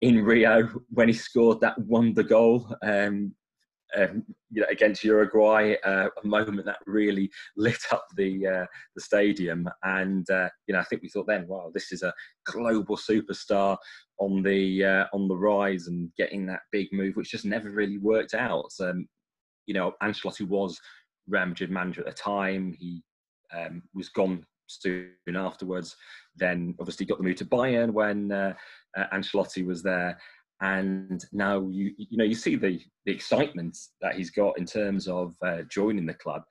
in 0.00 0.24
Rio 0.24 0.68
when 0.90 1.08
he 1.08 1.14
scored 1.14 1.60
that 1.60 1.78
wonder 1.78 2.22
goal. 2.22 2.74
Um, 2.82 3.34
um, 3.96 4.24
you 4.50 4.60
know, 4.60 4.66
against 4.70 5.04
Uruguay, 5.04 5.74
uh, 5.84 6.08
a 6.22 6.26
moment 6.26 6.66
that 6.66 6.78
really 6.86 7.30
lit 7.56 7.80
up 7.92 8.04
the 8.16 8.46
uh, 8.46 8.66
the 8.94 9.00
stadium. 9.00 9.68
And 9.82 10.28
uh, 10.30 10.48
you 10.66 10.74
know, 10.74 10.80
I 10.80 10.84
think 10.84 11.02
we 11.02 11.08
thought 11.08 11.26
then, 11.26 11.46
wow, 11.46 11.70
this 11.72 11.92
is 11.92 12.02
a 12.02 12.12
global 12.46 12.96
superstar 12.96 13.76
on 14.18 14.42
the 14.42 14.84
uh, 14.84 15.04
on 15.12 15.28
the 15.28 15.36
rise 15.36 15.86
and 15.86 16.10
getting 16.16 16.46
that 16.46 16.60
big 16.72 16.88
move, 16.92 17.16
which 17.16 17.30
just 17.30 17.44
never 17.44 17.70
really 17.70 17.98
worked 17.98 18.34
out. 18.34 18.70
Um, 18.80 19.06
you 19.66 19.74
know, 19.74 19.92
Ancelotti 20.02 20.46
was 20.46 20.78
Real 21.28 21.46
Madrid 21.46 21.70
manager 21.70 22.00
at 22.00 22.06
the 22.06 22.22
time. 22.22 22.74
He 22.78 23.02
um, 23.56 23.82
was 23.94 24.08
gone 24.08 24.44
soon 24.66 25.10
afterwards. 25.34 25.96
Then 26.36 26.74
obviously 26.78 27.06
got 27.06 27.18
the 27.18 27.24
move 27.24 27.36
to 27.36 27.44
Bayern 27.44 27.90
when 27.90 28.32
uh, 28.32 28.54
uh, 28.96 29.04
Ancelotti 29.12 29.66
was 29.66 29.82
there 29.82 30.18
and 30.60 31.24
now 31.32 31.60
you 31.68 31.92
you 31.96 32.16
know 32.16 32.24
you 32.24 32.34
see 32.34 32.56
the 32.56 32.80
the 33.06 33.12
excitement 33.12 33.76
that 34.00 34.16
he's 34.16 34.30
got 34.30 34.58
in 34.58 34.64
terms 34.64 35.06
of 35.06 35.34
uh, 35.42 35.62
joining 35.70 36.06
the 36.06 36.14
club 36.14 36.42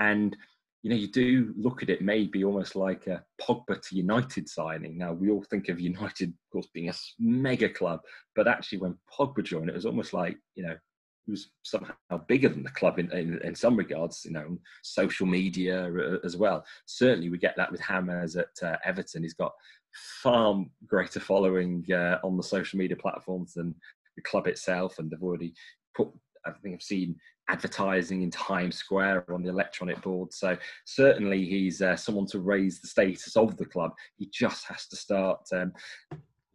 and 0.00 0.36
you 0.82 0.90
know 0.90 0.96
you 0.96 1.08
do 1.08 1.54
look 1.56 1.82
at 1.82 1.88
it 1.88 2.02
maybe 2.02 2.44
almost 2.44 2.76
like 2.76 3.06
a 3.06 3.24
Pogba 3.40 3.80
to 3.80 3.96
United 3.96 4.48
signing 4.48 4.98
now 4.98 5.12
we 5.12 5.30
all 5.30 5.42
think 5.44 5.68
of 5.68 5.80
United 5.80 6.28
of 6.28 6.52
course 6.52 6.68
being 6.74 6.90
a 6.90 6.94
mega 7.18 7.68
club 7.68 8.00
but 8.36 8.46
actually 8.46 8.78
when 8.78 8.98
Pogba 9.10 9.42
joined 9.42 9.70
it 9.70 9.74
was 9.74 9.86
almost 9.86 10.12
like 10.12 10.36
you 10.54 10.64
know 10.64 10.76
he 11.24 11.30
was 11.30 11.50
somehow 11.62 11.94
bigger 12.28 12.48
than 12.48 12.62
the 12.62 12.70
club 12.70 12.98
in, 12.98 13.10
in, 13.12 13.40
in 13.42 13.54
some 13.54 13.76
regards, 13.76 14.24
you 14.24 14.32
know, 14.32 14.58
social 14.82 15.26
media 15.26 15.90
uh, 15.90 16.18
as 16.24 16.36
well. 16.36 16.64
Certainly, 16.86 17.30
we 17.30 17.38
get 17.38 17.56
that 17.56 17.72
with 17.72 17.80
James 17.80 18.36
at 18.36 18.48
uh, 18.62 18.76
Everton. 18.84 19.22
He's 19.22 19.34
got 19.34 19.52
far 19.94 20.64
greater 20.86 21.20
following 21.20 21.84
uh, 21.92 22.18
on 22.24 22.36
the 22.36 22.42
social 22.42 22.78
media 22.78 22.96
platforms 22.96 23.54
than 23.54 23.74
the 24.16 24.22
club 24.22 24.46
itself, 24.46 24.98
and 24.98 25.10
they've 25.10 25.22
already 25.22 25.54
put. 25.96 26.08
I 26.46 26.50
think 26.62 26.74
I've 26.74 26.82
seen 26.82 27.16
advertising 27.48 28.22
in 28.22 28.30
Times 28.30 28.76
Square 28.76 29.32
on 29.32 29.42
the 29.42 29.50
electronic 29.50 30.00
board. 30.02 30.32
So 30.32 30.56
certainly 30.84 31.44
he's 31.44 31.82
uh, 31.82 31.96
someone 31.96 32.26
to 32.26 32.40
raise 32.40 32.80
the 32.80 32.88
status 32.88 33.36
of 33.36 33.56
the 33.56 33.66
club. 33.66 33.92
He 34.16 34.28
just 34.32 34.66
has 34.66 34.86
to 34.88 34.96
start, 34.96 35.40
um, 35.52 35.72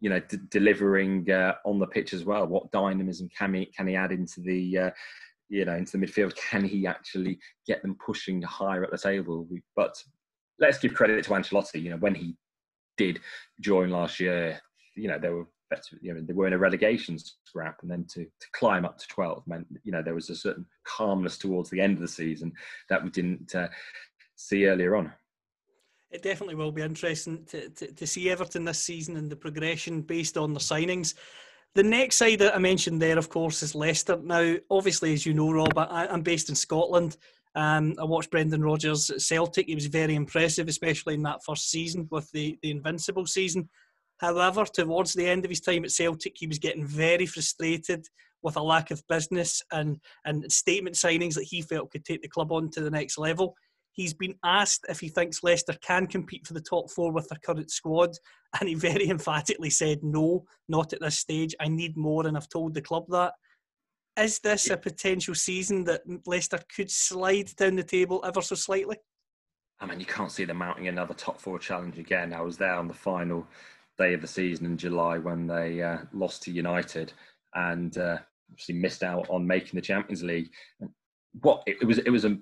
you 0.00 0.10
know, 0.10 0.20
d- 0.20 0.38
delivering 0.48 1.30
uh, 1.30 1.54
on 1.64 1.78
the 1.78 1.86
pitch 1.86 2.12
as 2.12 2.24
well. 2.24 2.46
What 2.46 2.70
dynamism 2.70 3.28
can 3.36 3.54
he 3.54 3.66
can 3.66 3.88
he 3.88 3.96
add 3.96 4.12
into 4.12 4.40
the 4.40 4.78
uh, 4.78 4.90
you 5.48 5.64
know 5.64 5.76
into 5.76 5.96
the 5.96 6.06
midfield? 6.06 6.36
Can 6.36 6.64
he 6.64 6.86
actually 6.86 7.38
get 7.66 7.82
them 7.82 7.96
pushing 8.04 8.42
higher 8.42 8.84
at 8.84 8.90
the 8.90 8.98
table? 8.98 9.48
But 9.76 9.94
let's 10.58 10.78
give 10.78 10.94
credit 10.94 11.24
to 11.24 11.30
Ancelotti. 11.30 11.82
You 11.82 11.90
know, 11.90 11.98
when 11.98 12.14
he 12.14 12.36
did 13.00 13.20
join 13.60 13.88
last 13.88 14.20
year, 14.20 14.60
you 14.94 15.08
know, 15.08 15.18
they 15.18 15.30
were 15.30 15.46
better, 15.70 15.98
you 16.02 16.12
know, 16.12 16.20
they 16.20 16.34
were 16.34 16.46
in 16.46 16.52
a 16.52 16.58
relegation 16.58 17.16
scrap 17.44 17.78
and 17.80 17.90
then 17.90 18.04
to, 18.12 18.24
to 18.24 18.46
climb 18.52 18.84
up 18.84 18.98
to 18.98 19.08
12 19.08 19.42
meant, 19.46 19.66
you 19.84 19.92
know, 19.92 20.02
there 20.02 20.14
was 20.14 20.28
a 20.28 20.36
certain 20.36 20.66
calmness 20.84 21.38
towards 21.38 21.70
the 21.70 21.80
end 21.80 21.94
of 21.94 22.00
the 22.00 22.08
season 22.08 22.52
that 22.90 23.02
we 23.02 23.08
didn't 23.08 23.54
uh, 23.54 23.68
see 24.36 24.66
earlier 24.66 24.96
on. 24.96 25.10
It 26.10 26.22
definitely 26.22 26.56
will 26.56 26.72
be 26.72 26.82
interesting 26.82 27.46
to, 27.46 27.70
to, 27.70 27.92
to 27.92 28.06
see 28.06 28.28
Everton 28.28 28.64
this 28.64 28.80
season 28.82 29.16
and 29.16 29.30
the 29.30 29.36
progression 29.36 30.02
based 30.02 30.36
on 30.36 30.52
the 30.52 30.60
signings. 30.60 31.14
The 31.74 31.84
next 31.84 32.16
side 32.16 32.40
that 32.40 32.54
I 32.54 32.58
mentioned 32.58 33.00
there, 33.00 33.16
of 33.16 33.30
course, 33.30 33.62
is 33.62 33.76
Leicester. 33.76 34.18
Now, 34.22 34.56
obviously, 34.70 35.14
as 35.14 35.24
you 35.24 35.32
know, 35.32 35.52
Rob, 35.52 35.78
I, 35.78 36.12
am 36.12 36.22
based 36.22 36.48
in 36.48 36.56
Scotland. 36.56 37.16
Um, 37.54 37.94
I 37.98 38.04
watched 38.04 38.30
Brendan 38.30 38.62
Rodgers 38.62 39.10
at 39.10 39.20
Celtic. 39.20 39.66
He 39.66 39.74
was 39.74 39.86
very 39.86 40.14
impressive, 40.14 40.68
especially 40.68 41.14
in 41.14 41.22
that 41.24 41.42
first 41.44 41.70
season 41.70 42.06
with 42.10 42.30
the, 42.32 42.58
the 42.62 42.70
Invincible 42.70 43.26
season. 43.26 43.68
However, 44.18 44.64
towards 44.64 45.12
the 45.12 45.26
end 45.26 45.44
of 45.44 45.50
his 45.50 45.60
time 45.60 45.84
at 45.84 45.90
Celtic, 45.90 46.34
he 46.36 46.46
was 46.46 46.58
getting 46.58 46.86
very 46.86 47.26
frustrated 47.26 48.06
with 48.42 48.56
a 48.56 48.62
lack 48.62 48.90
of 48.90 49.02
business 49.08 49.62
and, 49.72 49.98
and 50.24 50.50
statement 50.50 50.96
signings 50.96 51.34
that 51.34 51.44
he 51.44 51.62
felt 51.62 51.90
could 51.90 52.04
take 52.04 52.22
the 52.22 52.28
club 52.28 52.52
on 52.52 52.70
to 52.70 52.80
the 52.80 52.90
next 52.90 53.18
level. 53.18 53.54
He's 53.92 54.14
been 54.14 54.36
asked 54.44 54.86
if 54.88 55.00
he 55.00 55.08
thinks 55.08 55.42
Leicester 55.42 55.74
can 55.82 56.06
compete 56.06 56.46
for 56.46 56.54
the 56.54 56.60
top 56.60 56.90
four 56.90 57.12
with 57.12 57.28
their 57.28 57.40
current 57.44 57.70
squad, 57.70 58.10
and 58.60 58.68
he 58.68 58.74
very 58.74 59.08
emphatically 59.10 59.70
said, 59.70 60.02
No, 60.02 60.44
not 60.68 60.92
at 60.92 61.00
this 61.00 61.18
stage. 61.18 61.54
I 61.60 61.68
need 61.68 61.96
more, 61.96 62.26
and 62.26 62.36
I've 62.36 62.48
told 62.48 62.74
the 62.74 62.82
club 62.82 63.06
that. 63.08 63.32
Is 64.18 64.40
this 64.40 64.68
a 64.70 64.76
potential 64.76 65.34
season 65.34 65.84
that 65.84 66.02
Leicester 66.26 66.60
could 66.74 66.90
slide 66.90 67.54
down 67.56 67.76
the 67.76 67.82
table 67.82 68.22
ever 68.24 68.42
so 68.42 68.54
slightly? 68.54 68.98
I 69.80 69.86
mean, 69.86 70.00
you 70.00 70.06
can't 70.06 70.32
see 70.32 70.44
them 70.44 70.58
mounting 70.58 70.88
another 70.88 71.14
top 71.14 71.40
four 71.40 71.58
challenge 71.58 71.98
again. 71.98 72.34
I 72.34 72.42
was 72.42 72.58
there 72.58 72.74
on 72.74 72.88
the 72.88 72.94
final 72.94 73.46
day 73.98 74.12
of 74.14 74.20
the 74.20 74.26
season 74.26 74.66
in 74.66 74.76
July 74.76 75.18
when 75.18 75.46
they 75.46 75.82
uh, 75.82 75.98
lost 76.12 76.42
to 76.42 76.50
United 76.50 77.12
and 77.54 77.96
uh, 77.96 78.18
obviously 78.50 78.74
missed 78.74 79.02
out 79.02 79.26
on 79.30 79.46
making 79.46 79.76
the 79.76 79.80
Champions 79.80 80.22
League. 80.22 80.50
What 81.40 81.62
it, 81.66 81.78
it 81.80 81.84
was, 81.86 81.98
it 81.98 82.10
was 82.10 82.24
a 82.24 82.38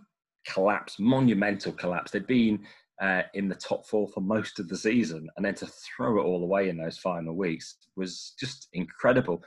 collapse, 0.46 0.98
monumental 0.98 1.72
collapse. 1.72 2.10
They'd 2.10 2.26
been 2.26 2.66
uh, 3.00 3.22
in 3.34 3.48
the 3.48 3.54
top 3.54 3.86
four 3.86 4.08
for 4.08 4.20
most 4.20 4.58
of 4.58 4.68
the 4.68 4.76
season, 4.76 5.28
and 5.36 5.44
then 5.44 5.54
to 5.56 5.66
throw 5.66 6.18
it 6.18 6.24
all 6.24 6.42
away 6.42 6.68
in 6.68 6.76
those 6.76 6.98
final 6.98 7.34
weeks 7.34 7.76
was 7.96 8.34
just 8.38 8.68
incredible. 8.72 9.42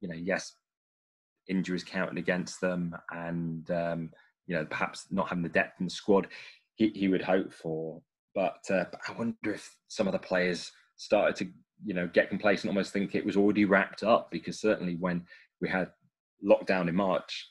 You 0.00 0.08
know, 0.08 0.16
yes, 0.16 0.56
injuries 1.50 1.84
counting 1.84 2.18
against 2.18 2.60
them, 2.60 2.94
and 3.10 3.70
um, 3.70 4.10
you 4.46 4.56
know 4.56 4.64
perhaps 4.64 5.06
not 5.10 5.28
having 5.28 5.42
the 5.42 5.48
depth 5.48 5.80
in 5.80 5.86
the 5.86 5.90
squad 5.90 6.28
he, 6.76 6.88
he 6.94 7.08
would 7.08 7.22
hope 7.22 7.52
for. 7.52 8.00
But 8.34 8.64
uh, 8.70 8.84
I 9.06 9.12
wonder 9.12 9.52
if 9.52 9.76
some 9.88 10.06
of 10.06 10.12
the 10.12 10.18
players 10.18 10.72
started 10.96 11.36
to 11.36 11.50
you 11.84 11.94
know 11.94 12.06
get 12.06 12.30
complacent, 12.30 12.70
almost 12.70 12.92
think 12.92 13.14
it 13.14 13.26
was 13.26 13.36
already 13.36 13.64
wrapped 13.64 14.02
up 14.02 14.30
because 14.30 14.60
certainly 14.60 14.96
when 14.96 15.24
we 15.60 15.68
had 15.68 15.90
lockdown 16.44 16.88
in 16.88 16.94
March, 16.94 17.50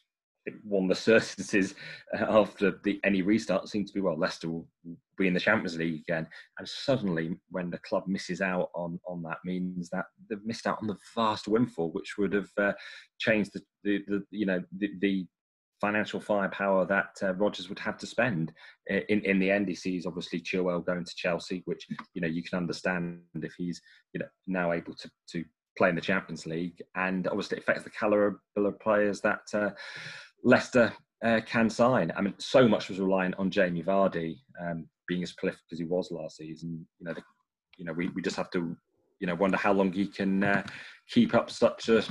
one 0.63 0.83
of 0.83 0.89
the 0.89 0.95
certainties 1.19 1.75
after 2.17 2.79
the 2.83 2.99
any 3.03 3.21
restart 3.21 3.69
seemed 3.69 3.87
to 3.87 3.93
be 3.93 4.01
well 4.01 4.17
Leicester 4.17 4.49
will 4.49 4.67
be 5.19 5.27
in 5.27 5.33
the 5.33 5.39
Champions 5.39 5.77
League 5.77 6.01
again 6.01 6.27
and 6.57 6.67
suddenly 6.67 7.37
when 7.49 7.69
the 7.69 7.77
club 7.79 8.03
misses 8.07 8.41
out 8.41 8.69
on 8.73 8.99
on 9.07 9.21
that 9.23 9.37
means 9.45 9.89
that 9.89 10.05
they've 10.29 10.45
missed 10.45 10.65
out 10.67 10.79
on 10.81 10.87
the 10.87 10.97
vast 11.15 11.47
windfall 11.47 11.91
which 11.91 12.17
would 12.17 12.33
have 12.33 12.49
uh, 12.57 12.73
changed 13.19 13.51
the, 13.53 13.61
the, 13.83 14.03
the, 14.07 14.23
you 14.31 14.45
know 14.45 14.61
the, 14.77 14.89
the 14.99 15.27
financial 15.79 16.19
firepower 16.19 16.85
that 16.85 17.15
uh, 17.23 17.33
Rodgers 17.35 17.69
would 17.69 17.79
have 17.79 17.97
to 17.97 18.07
spend 18.07 18.51
in 18.87 19.21
in 19.21 19.39
the 19.39 19.51
end 19.51 19.67
he 19.67 19.75
sees 19.75 20.05
obviously 20.05 20.41
Chilwell 20.41 20.85
going 20.85 21.05
to 21.05 21.15
Chelsea 21.15 21.61
which 21.65 21.87
you 22.13 22.21
know 22.21 22.27
you 22.27 22.43
can 22.43 22.57
understand 22.57 23.19
if 23.35 23.53
he's 23.57 23.81
you 24.13 24.19
know 24.19 24.27
now 24.47 24.71
able 24.71 24.93
to 24.95 25.09
to 25.31 25.43
play 25.77 25.89
in 25.89 25.95
the 25.95 26.01
Champions 26.01 26.45
League 26.45 26.81
and 26.95 27.27
obviously 27.27 27.57
it 27.57 27.63
affects 27.63 27.83
the 27.83 27.89
caliber 27.91 28.41
of 28.57 28.79
players 28.79 29.21
that 29.21 29.41
uh, 29.53 29.69
Leicester 30.43 30.91
uh, 31.23 31.41
can 31.45 31.69
sign. 31.69 32.11
I 32.15 32.21
mean, 32.21 32.33
so 32.37 32.67
much 32.67 32.89
was 32.89 32.99
reliant 32.99 33.35
on 33.37 33.51
Jamie 33.51 33.83
Vardy 33.83 34.39
um, 34.61 34.87
being 35.09 35.23
as 35.23 35.33
prolific 35.33 35.63
as 35.73 35.79
he 35.79 35.85
was 35.85 36.11
last 36.11 36.37
season. 36.37 36.85
You 36.99 37.07
know, 37.07 37.13
the, 37.13 37.21
you 37.77 37.83
know, 37.83 37.91
we, 37.91 38.07
we 38.09 38.21
just 38.21 38.37
have 38.37 38.51
to, 38.51 38.77
you 39.19 39.27
know, 39.27 39.35
wonder 39.35 39.57
how 39.57 39.73
long 39.73 39.91
he 39.91 40.07
can 40.07 40.43
uh, 40.43 40.63
keep 41.09 41.33
up 41.33 41.49
such 41.49 41.89
a 41.89 42.03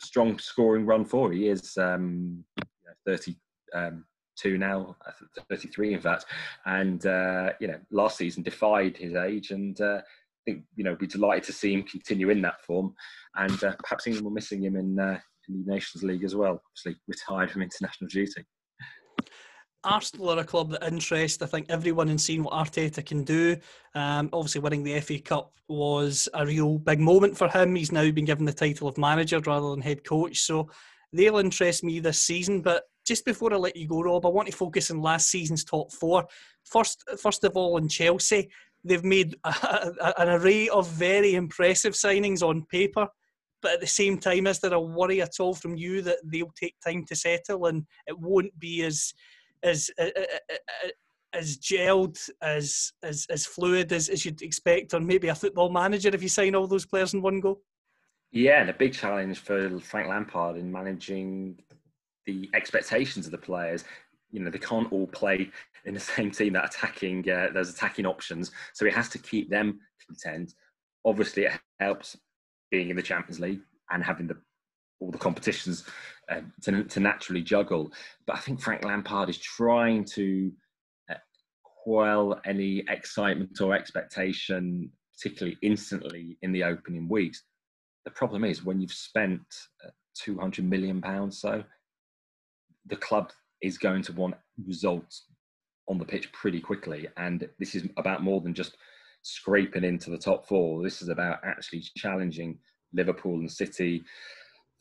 strong 0.00 0.38
scoring 0.38 0.84
run 0.84 1.06
for. 1.06 1.32
He 1.32 1.48
is 1.48 1.78
um, 1.78 2.44
you 2.58 2.64
know, 2.86 2.94
32 3.06 3.34
um, 3.74 4.04
now, 4.58 4.96
33 5.48 5.94
in 5.94 6.00
fact, 6.00 6.26
and 6.66 7.06
uh, 7.06 7.52
you 7.60 7.68
know, 7.68 7.78
last 7.90 8.18
season 8.18 8.42
defied 8.42 8.96
his 8.96 9.14
age, 9.14 9.52
and 9.52 9.80
uh, 9.80 10.00
I 10.02 10.40
think 10.44 10.64
you 10.74 10.84
know, 10.84 10.96
be 10.96 11.06
delighted 11.06 11.44
to 11.44 11.52
see 11.52 11.72
him 11.72 11.84
continue 11.84 12.30
in 12.30 12.42
that 12.42 12.60
form, 12.62 12.94
and 13.36 13.64
uh, 13.64 13.74
perhaps 13.78 14.06
England 14.06 14.26
were 14.26 14.32
missing 14.32 14.64
him 14.64 14.76
in 14.76 14.98
uh, 14.98 15.18
in 15.48 15.64
the 15.64 15.72
Nations 15.72 16.02
League 16.02 16.24
as 16.24 16.34
well, 16.34 16.60
obviously 16.66 17.00
retired 17.08 17.50
from 17.50 17.62
international 17.62 18.08
duty. 18.08 18.44
Arsenal 19.84 20.30
are 20.30 20.38
a 20.38 20.44
club 20.44 20.70
that 20.70 20.84
interest, 20.84 21.42
I 21.42 21.46
think, 21.46 21.66
everyone 21.68 22.08
in 22.08 22.18
seeing 22.18 22.42
what 22.44 22.54
Arteta 22.54 23.04
can 23.04 23.24
do. 23.24 23.56
Um, 23.94 24.28
obviously, 24.32 24.60
winning 24.60 24.82
the 24.82 25.00
FA 25.00 25.18
Cup 25.18 25.52
was 25.68 26.28
a 26.34 26.46
real 26.46 26.78
big 26.78 27.00
moment 27.00 27.36
for 27.36 27.48
him. 27.48 27.74
He's 27.74 27.92
now 27.92 28.10
been 28.10 28.24
given 28.24 28.44
the 28.44 28.52
title 28.52 28.88
of 28.88 28.98
manager 28.98 29.40
rather 29.40 29.70
than 29.70 29.80
head 29.80 30.04
coach. 30.04 30.40
So 30.40 30.70
they'll 31.12 31.38
interest 31.38 31.82
me 31.82 32.00
this 32.00 32.20
season. 32.20 32.62
But 32.62 32.84
just 33.06 33.24
before 33.24 33.52
I 33.52 33.56
let 33.56 33.76
you 33.76 33.88
go, 33.88 34.02
Rob, 34.02 34.24
I 34.26 34.28
want 34.28 34.48
to 34.48 34.56
focus 34.56 34.90
on 34.90 35.00
last 35.00 35.30
season's 35.30 35.64
top 35.64 35.92
four. 35.92 36.26
First, 36.64 37.02
first 37.20 37.42
of 37.44 37.56
all, 37.56 37.76
in 37.78 37.88
Chelsea, 37.88 38.50
they've 38.84 39.04
made 39.04 39.36
a, 39.44 39.92
a, 40.00 40.14
an 40.18 40.28
array 40.28 40.68
of 40.68 40.88
very 40.88 41.34
impressive 41.34 41.94
signings 41.94 42.42
on 42.42 42.66
paper 42.66 43.08
but 43.62 43.74
at 43.74 43.80
the 43.80 43.86
same 43.86 44.18
time, 44.18 44.48
is 44.48 44.58
there 44.58 44.74
a 44.74 44.80
worry 44.80 45.22
at 45.22 45.38
all 45.38 45.54
from 45.54 45.76
you 45.76 46.02
that 46.02 46.18
they'll 46.24 46.52
take 46.56 46.74
time 46.80 47.04
to 47.06 47.14
settle 47.14 47.66
and 47.66 47.86
it 48.08 48.18
won't 48.18 48.58
be 48.58 48.82
as 48.82 49.14
as 49.62 49.90
as 51.34 51.56
gelled 51.58 52.18
as 52.42 52.92
as 53.02 53.26
as 53.30 53.46
fluid 53.46 53.92
as, 53.92 54.08
as 54.08 54.24
you'd 54.24 54.42
expect 54.42 54.94
on 54.94 55.06
maybe 55.06 55.28
a 55.28 55.34
football 55.34 55.70
manager 55.70 56.10
if 56.12 56.22
you 56.22 56.28
sign 56.28 56.54
all 56.54 56.66
those 56.66 56.86
players 56.86 57.14
in 57.14 57.22
one 57.22 57.40
go? 57.40 57.60
Yeah, 58.30 58.60
and 58.60 58.70
a 58.70 58.74
big 58.74 58.94
challenge 58.94 59.38
for 59.40 59.78
Frank 59.80 60.08
Lampard 60.08 60.56
in 60.56 60.72
managing 60.72 61.58
the 62.26 62.48
expectations 62.54 63.26
of 63.26 63.32
the 63.32 63.38
players. 63.38 63.84
You 64.30 64.40
know, 64.40 64.50
they 64.50 64.58
can't 64.58 64.90
all 64.90 65.06
play 65.06 65.50
in 65.84 65.94
the 65.94 66.00
same 66.14 66.30
team 66.30 66.54
that 66.54 66.64
attacking. 66.64 67.28
Uh, 67.28 67.48
there's 67.52 67.70
attacking 67.70 68.06
options, 68.06 68.50
so 68.72 68.84
he 68.84 68.90
has 68.90 69.08
to 69.10 69.18
keep 69.18 69.50
them 69.50 69.80
content. 70.06 70.54
Obviously, 71.04 71.44
it 71.44 71.52
helps 71.80 72.16
being 72.70 72.90
in 72.90 72.96
the 72.96 73.02
Champions 73.02 73.40
League 73.40 73.60
and 73.90 74.02
having 74.02 74.26
the 74.26 74.36
all 75.00 75.10
the 75.10 75.18
competitions 75.18 75.84
uh, 76.30 76.40
to, 76.62 76.84
to 76.84 77.00
naturally 77.00 77.42
juggle. 77.42 77.92
But 78.26 78.36
I 78.36 78.40
think 78.40 78.60
Frank 78.60 78.84
Lampard 78.84 79.28
is 79.28 79.38
trying 79.38 80.04
to 80.14 80.52
uh, 81.10 81.14
quell 81.64 82.40
any 82.44 82.84
excitement 82.88 83.60
or 83.60 83.74
expectation, 83.74 84.90
particularly 85.16 85.58
instantly 85.62 86.38
in 86.42 86.52
the 86.52 86.64
opening 86.64 87.08
weeks. 87.08 87.42
The 88.04 88.10
problem 88.10 88.44
is 88.44 88.64
when 88.64 88.80
you've 88.80 88.92
spent 88.92 89.42
uh, 89.84 89.90
200 90.14 90.64
million 90.64 91.00
pounds, 91.00 91.40
so 91.40 91.62
the 92.86 92.96
club 92.96 93.32
is 93.60 93.78
going 93.78 94.02
to 94.02 94.12
want 94.12 94.34
results 94.66 95.26
on 95.88 95.98
the 95.98 96.04
pitch 96.04 96.32
pretty 96.32 96.60
quickly, 96.60 97.08
and 97.16 97.48
this 97.58 97.74
is 97.74 97.88
about 97.96 98.22
more 98.22 98.40
than 98.40 98.54
just 98.54 98.76
scraping 99.22 99.84
into 99.84 100.10
the 100.10 100.18
top 100.18 100.46
four. 100.46 100.82
This 100.82 101.02
is 101.02 101.08
about 101.08 101.38
actually 101.44 101.82
challenging 101.96 102.58
Liverpool 102.92 103.34
and 103.34 103.50
City 103.50 104.04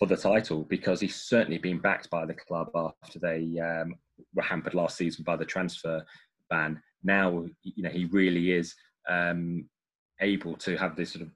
for 0.01 0.07
the 0.07 0.17
title 0.17 0.63
because 0.63 0.99
he's 0.99 1.15
certainly 1.15 1.59
been 1.59 1.77
backed 1.77 2.09
by 2.09 2.25
the 2.25 2.33
club 2.33 2.69
after 2.73 3.19
they 3.19 3.59
um, 3.59 3.93
were 4.33 4.41
hampered 4.41 4.73
last 4.73 4.97
season 4.97 5.23
by 5.23 5.35
the 5.35 5.45
transfer 5.45 6.03
ban. 6.49 6.81
Now, 7.03 7.45
you 7.61 7.83
know, 7.83 7.91
he 7.91 8.05
really 8.05 8.51
is 8.51 8.73
um, 9.07 9.69
able 10.19 10.55
to 10.57 10.75
have 10.75 10.95
this 10.95 11.11
sort 11.11 11.21
of 11.21 11.29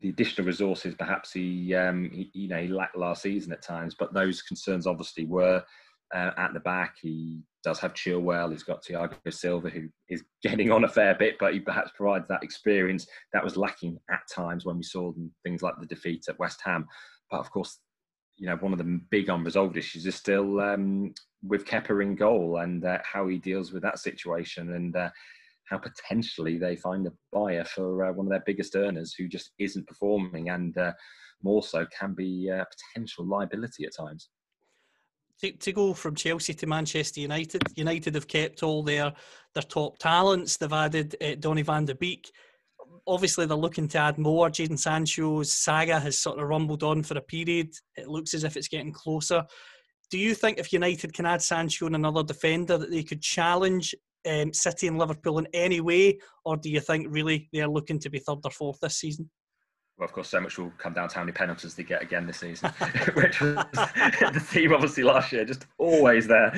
the 0.00 0.08
additional 0.08 0.48
resources. 0.48 0.96
Perhaps 0.98 1.32
he, 1.32 1.76
um, 1.76 2.10
he, 2.12 2.28
you 2.34 2.48
know, 2.48 2.60
he 2.60 2.66
lacked 2.66 2.96
last 2.96 3.22
season 3.22 3.52
at 3.52 3.62
times, 3.62 3.94
but 3.96 4.12
those 4.12 4.42
concerns 4.42 4.88
obviously 4.88 5.24
were 5.24 5.62
uh, 6.12 6.30
at 6.36 6.52
the 6.54 6.60
back. 6.60 6.96
He 7.00 7.44
does 7.62 7.78
have 7.78 7.94
Chilwell. 7.94 8.50
He's 8.50 8.64
got 8.64 8.82
Thiago 8.82 9.32
Silva, 9.32 9.70
who 9.70 9.88
is 10.08 10.24
getting 10.42 10.72
on 10.72 10.82
a 10.82 10.88
fair 10.88 11.14
bit, 11.14 11.36
but 11.38 11.54
he 11.54 11.60
perhaps 11.60 11.92
provides 11.94 12.26
that 12.26 12.42
experience 12.42 13.06
that 13.32 13.44
was 13.44 13.56
lacking 13.56 13.96
at 14.10 14.22
times 14.28 14.64
when 14.64 14.76
we 14.76 14.82
saw 14.82 15.12
them, 15.12 15.30
things 15.44 15.62
like 15.62 15.74
the 15.78 15.86
defeat 15.86 16.24
at 16.28 16.40
West 16.40 16.60
Ham. 16.64 16.84
But 17.30 17.38
of 17.38 17.50
course, 17.52 17.78
you 18.42 18.48
know, 18.48 18.56
one 18.56 18.72
of 18.72 18.78
the 18.78 19.00
big 19.10 19.28
unresolved 19.28 19.76
issues 19.76 20.04
is 20.04 20.16
still 20.16 20.58
um, 20.60 21.14
with 21.44 21.64
Kepa 21.64 22.02
in 22.02 22.16
goal 22.16 22.56
and 22.56 22.84
uh, 22.84 22.98
how 23.04 23.28
he 23.28 23.38
deals 23.38 23.72
with 23.72 23.84
that 23.84 24.00
situation 24.00 24.74
and 24.74 24.96
uh, 24.96 25.10
how 25.70 25.78
potentially 25.78 26.58
they 26.58 26.74
find 26.74 27.06
a 27.06 27.12
buyer 27.32 27.64
for 27.64 28.04
uh, 28.04 28.12
one 28.12 28.26
of 28.26 28.30
their 28.30 28.42
biggest 28.44 28.74
earners 28.74 29.14
who 29.14 29.28
just 29.28 29.52
isn't 29.60 29.86
performing 29.86 30.50
and 30.50 30.76
uh, 30.76 30.92
more 31.44 31.62
so 31.62 31.86
can 31.96 32.14
be 32.14 32.48
a 32.48 32.66
potential 32.92 33.24
liability 33.24 33.84
at 33.84 33.94
times 33.94 34.28
to, 35.40 35.52
to 35.52 35.72
go 35.72 35.94
from 35.94 36.16
Chelsea 36.16 36.54
to 36.54 36.66
Manchester 36.66 37.20
United. 37.20 37.62
United 37.76 38.16
have 38.16 38.26
kept 38.26 38.64
all 38.64 38.82
their 38.82 39.12
their 39.54 39.62
top 39.62 39.98
talents. 39.98 40.56
They've 40.56 40.72
added 40.72 41.16
uh, 41.20 41.36
Donny 41.38 41.62
van 41.62 41.84
de 41.84 41.94
Beek. 41.94 42.30
Obviously, 43.06 43.46
they're 43.46 43.56
looking 43.56 43.88
to 43.88 43.98
add 43.98 44.18
more. 44.18 44.48
Jadon 44.48 44.78
Sancho's 44.78 45.52
saga 45.52 45.98
has 45.98 46.18
sort 46.18 46.38
of 46.38 46.48
rumbled 46.48 46.82
on 46.82 47.02
for 47.02 47.18
a 47.18 47.22
period. 47.22 47.74
It 47.96 48.08
looks 48.08 48.32
as 48.34 48.44
if 48.44 48.56
it's 48.56 48.68
getting 48.68 48.92
closer. 48.92 49.44
Do 50.10 50.18
you 50.18 50.34
think 50.34 50.58
if 50.58 50.72
United 50.72 51.12
can 51.12 51.26
add 51.26 51.42
Sancho 51.42 51.86
and 51.86 51.96
another 51.96 52.22
defender, 52.22 52.78
that 52.78 52.90
they 52.90 53.02
could 53.02 53.22
challenge 53.22 53.94
um, 54.28 54.52
City 54.52 54.86
and 54.86 54.98
Liverpool 54.98 55.38
in 55.38 55.48
any 55.52 55.80
way, 55.80 56.18
or 56.44 56.56
do 56.56 56.70
you 56.70 56.80
think 56.80 57.06
really 57.10 57.48
they're 57.52 57.68
looking 57.68 57.98
to 58.00 58.10
be 58.10 58.18
third 58.18 58.38
or 58.44 58.50
fourth 58.50 58.78
this 58.80 58.98
season? 58.98 59.30
Well, 60.02 60.08
of 60.08 60.14
course, 60.14 60.30
so 60.30 60.40
much 60.40 60.58
will 60.58 60.72
come 60.78 60.94
down 60.94 61.08
to 61.10 61.14
how 61.14 61.20
many 61.20 61.30
penalties 61.30 61.76
they 61.76 61.84
get 61.84 62.02
again 62.02 62.26
this 62.26 62.38
season, 62.38 62.70
which 63.14 63.40
was 63.40 63.54
the 63.72 64.42
theme 64.42 64.72
obviously 64.72 65.04
last 65.04 65.30
year, 65.30 65.44
just 65.44 65.66
always 65.78 66.26
there, 66.26 66.48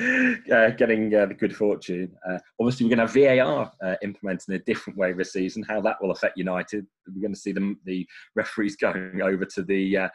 uh, 0.51 0.71
getting 0.71 1.13
uh, 1.13 1.27
the 1.27 1.35
good 1.35 1.55
fortune. 1.55 2.11
Uh, 2.27 2.39
obviously, 2.59 2.87
we're 2.87 2.95
going 2.95 3.07
to 3.07 3.13
have 3.13 3.37
VAR 3.37 3.71
uh, 3.83 3.97
implemented 4.01 4.49
in 4.49 4.55
a 4.55 4.63
different 4.63 4.97
way 4.97 5.13
this 5.13 5.33
season. 5.33 5.61
How 5.61 5.79
that 5.81 5.97
will 6.01 6.09
affect 6.09 6.39
United, 6.39 6.87
we're 7.07 7.21
going 7.21 7.35
to 7.35 7.39
see 7.39 7.51
them, 7.51 7.79
the 7.85 8.07
referees 8.35 8.77
going 8.77 9.21
over 9.21 9.45
to 9.45 9.61
the 9.61 9.95
uh, 9.95 10.09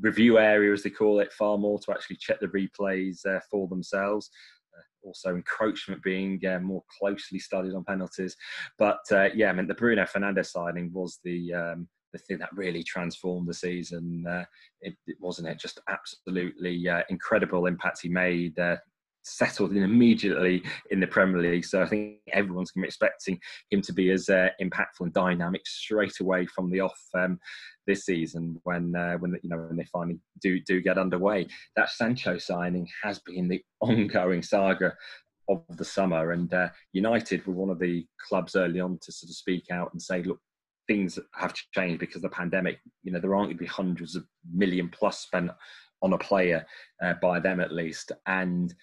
review 0.00 0.38
area, 0.38 0.72
as 0.72 0.82
they 0.82 0.88
call 0.88 1.20
it, 1.20 1.34
far 1.34 1.58
more 1.58 1.78
to 1.80 1.92
actually 1.92 2.16
check 2.16 2.40
the 2.40 2.46
replays 2.46 3.26
uh, 3.26 3.40
for 3.50 3.68
themselves 3.68 4.30
also 5.02 5.34
encroachment 5.34 6.02
being 6.02 6.40
uh, 6.46 6.58
more 6.60 6.82
closely 6.98 7.38
studied 7.38 7.74
on 7.74 7.84
penalties. 7.84 8.34
But 8.78 9.00
uh, 9.12 9.28
yeah, 9.34 9.50
I 9.50 9.52
mean 9.52 9.66
the 9.66 9.74
Bruno 9.74 10.04
Fernandes 10.04 10.46
signing 10.46 10.90
was 10.94 11.18
the 11.22 11.52
um, 11.52 11.88
the 12.14 12.18
thing 12.20 12.38
that 12.38 12.56
really 12.56 12.82
transformed 12.82 13.46
the 13.46 13.54
season. 13.54 14.24
Uh, 14.26 14.44
it, 14.80 14.94
it, 15.06 15.16
wasn't 15.20 15.48
it 15.48 15.60
just 15.60 15.80
absolutely 15.88 16.88
uh, 16.88 17.02
incredible 17.10 17.66
impact 17.66 18.00
he 18.02 18.08
made. 18.08 18.58
Uh, 18.58 18.76
settled 19.26 19.70
in 19.70 19.82
immediately 19.82 20.62
in 20.90 21.00
the 21.00 21.06
Premier 21.06 21.40
League, 21.40 21.64
so 21.64 21.82
I 21.82 21.86
think 21.86 22.18
everyone's 22.32 22.70
going 22.70 22.82
to 22.82 22.84
be 22.84 22.88
expecting 22.88 23.40
him 23.70 23.80
to 23.80 23.92
be 23.94 24.10
as 24.10 24.28
uh, 24.28 24.50
impactful 24.60 25.00
and 25.00 25.14
dynamic 25.14 25.66
straight 25.66 26.20
away 26.20 26.44
from 26.44 26.70
the 26.70 26.80
off 26.80 27.00
um, 27.14 27.38
this 27.86 28.04
season. 28.04 28.60
When 28.64 28.94
uh, 28.94 29.14
when 29.14 29.38
you 29.42 29.48
know 29.48 29.56
when 29.56 29.76
they 29.76 29.86
finally 29.92 30.20
do 30.42 30.60
do 30.60 30.82
get 30.82 30.98
underway, 30.98 31.46
that 31.74 31.90
Sancho 31.90 32.38
signing 32.38 32.86
has 33.02 33.18
been 33.20 33.48
the 33.48 33.62
ongoing 33.80 34.42
saga 34.42 34.94
of 35.48 35.62
the 35.76 35.84
summer. 35.84 36.32
And 36.32 36.52
uh, 36.52 36.68
United 36.92 37.46
were 37.46 37.54
one 37.54 37.70
of 37.70 37.78
the 37.78 38.06
clubs 38.28 38.56
early 38.56 38.80
on 38.80 38.98
to 39.02 39.12
sort 39.12 39.30
of 39.30 39.36
speak 39.36 39.66
out 39.70 39.90
and 39.92 40.00
say, 40.00 40.22
look, 40.22 40.40
things 40.86 41.18
have 41.34 41.54
changed 41.74 42.00
because 42.00 42.16
of 42.16 42.22
the 42.22 42.28
pandemic. 42.28 42.80
You 43.02 43.12
know, 43.12 43.20
there 43.20 43.34
aren't 43.34 43.48
going 43.48 43.56
to 43.56 43.62
be 43.62 43.66
hundreds 43.66 44.16
of 44.16 44.24
million 44.52 44.88
plus 44.88 45.20
spent 45.20 45.50
on 46.02 46.12
a 46.12 46.18
player 46.18 46.66
uh, 47.02 47.14
by 47.22 47.40
them 47.40 47.60
at 47.60 47.72
least. 47.72 48.12
And 48.26 48.74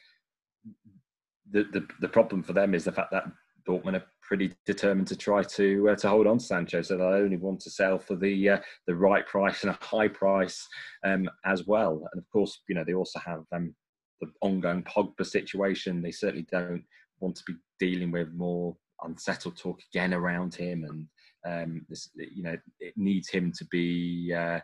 the, 1.50 1.64
the, 1.72 1.88
the 2.00 2.10
problem 2.10 2.44
for 2.44 2.54
them 2.54 2.74
is 2.74 2.86
the 2.86 2.92
fact 2.92 3.12
that 3.12 3.26
Dortmund 3.68 3.96
are 3.96 4.06
pretty 4.22 4.54
determined 4.66 5.08
to 5.08 5.16
try 5.16 5.44
to 5.44 5.90
uh, 5.90 5.96
to 5.96 6.10
hold 6.10 6.26
on 6.26 6.38
to 6.38 6.44
Sancho, 6.44 6.82
so 6.82 6.98
they 6.98 7.04
only 7.04 7.38
want 7.38 7.60
to 7.60 7.70
sell 7.70 8.00
for 8.00 8.16
the 8.16 8.50
uh, 8.50 8.60
the 8.88 8.96
right 8.96 9.28
price 9.28 9.64
and 9.64 9.72
a 9.72 9.86
high 9.86 10.08
price 10.08 10.68
um, 11.04 11.30
as 11.46 11.68
well. 11.68 12.08
And 12.12 12.20
of 12.20 12.30
course, 12.32 12.62
you 12.68 12.76
know 12.76 12.84
they 12.84 12.94
also 12.94 13.20
have 13.20 13.44
um, 13.52 13.76
the 14.20 14.28
ongoing 14.42 14.84
Pogba 14.84 15.26
situation. 15.26 16.02
They 16.02 16.12
certainly 16.12 16.48
don't 16.52 16.84
want 17.20 17.36
to 17.36 17.44
be 17.46 17.54
dealing 17.80 18.12
with 18.12 18.32
more 18.34 18.76
unsettled 19.04 19.58
talk 19.58 19.80
again 19.94 20.14
around 20.14 20.56
him 20.56 20.86
and 20.86 21.08
um, 21.46 21.86
this, 21.90 22.10
you 22.16 22.44
know, 22.44 22.58
it 22.80 22.94
needs 22.96 23.30
him 23.30 23.52
to 23.58 23.66
be, 23.66 24.34
uh, 24.36 24.60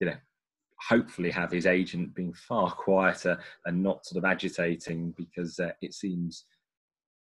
you 0.00 0.08
know, 0.08 0.16
hopefully 0.88 1.30
have 1.30 1.50
his 1.50 1.66
agent 1.66 2.14
being 2.14 2.32
far 2.32 2.70
quieter 2.70 3.38
and 3.66 3.82
not 3.82 4.04
sort 4.06 4.24
of 4.24 4.30
agitating 4.30 5.14
because 5.16 5.58
uh, 5.60 5.72
it 5.82 5.94
seems, 5.94 6.44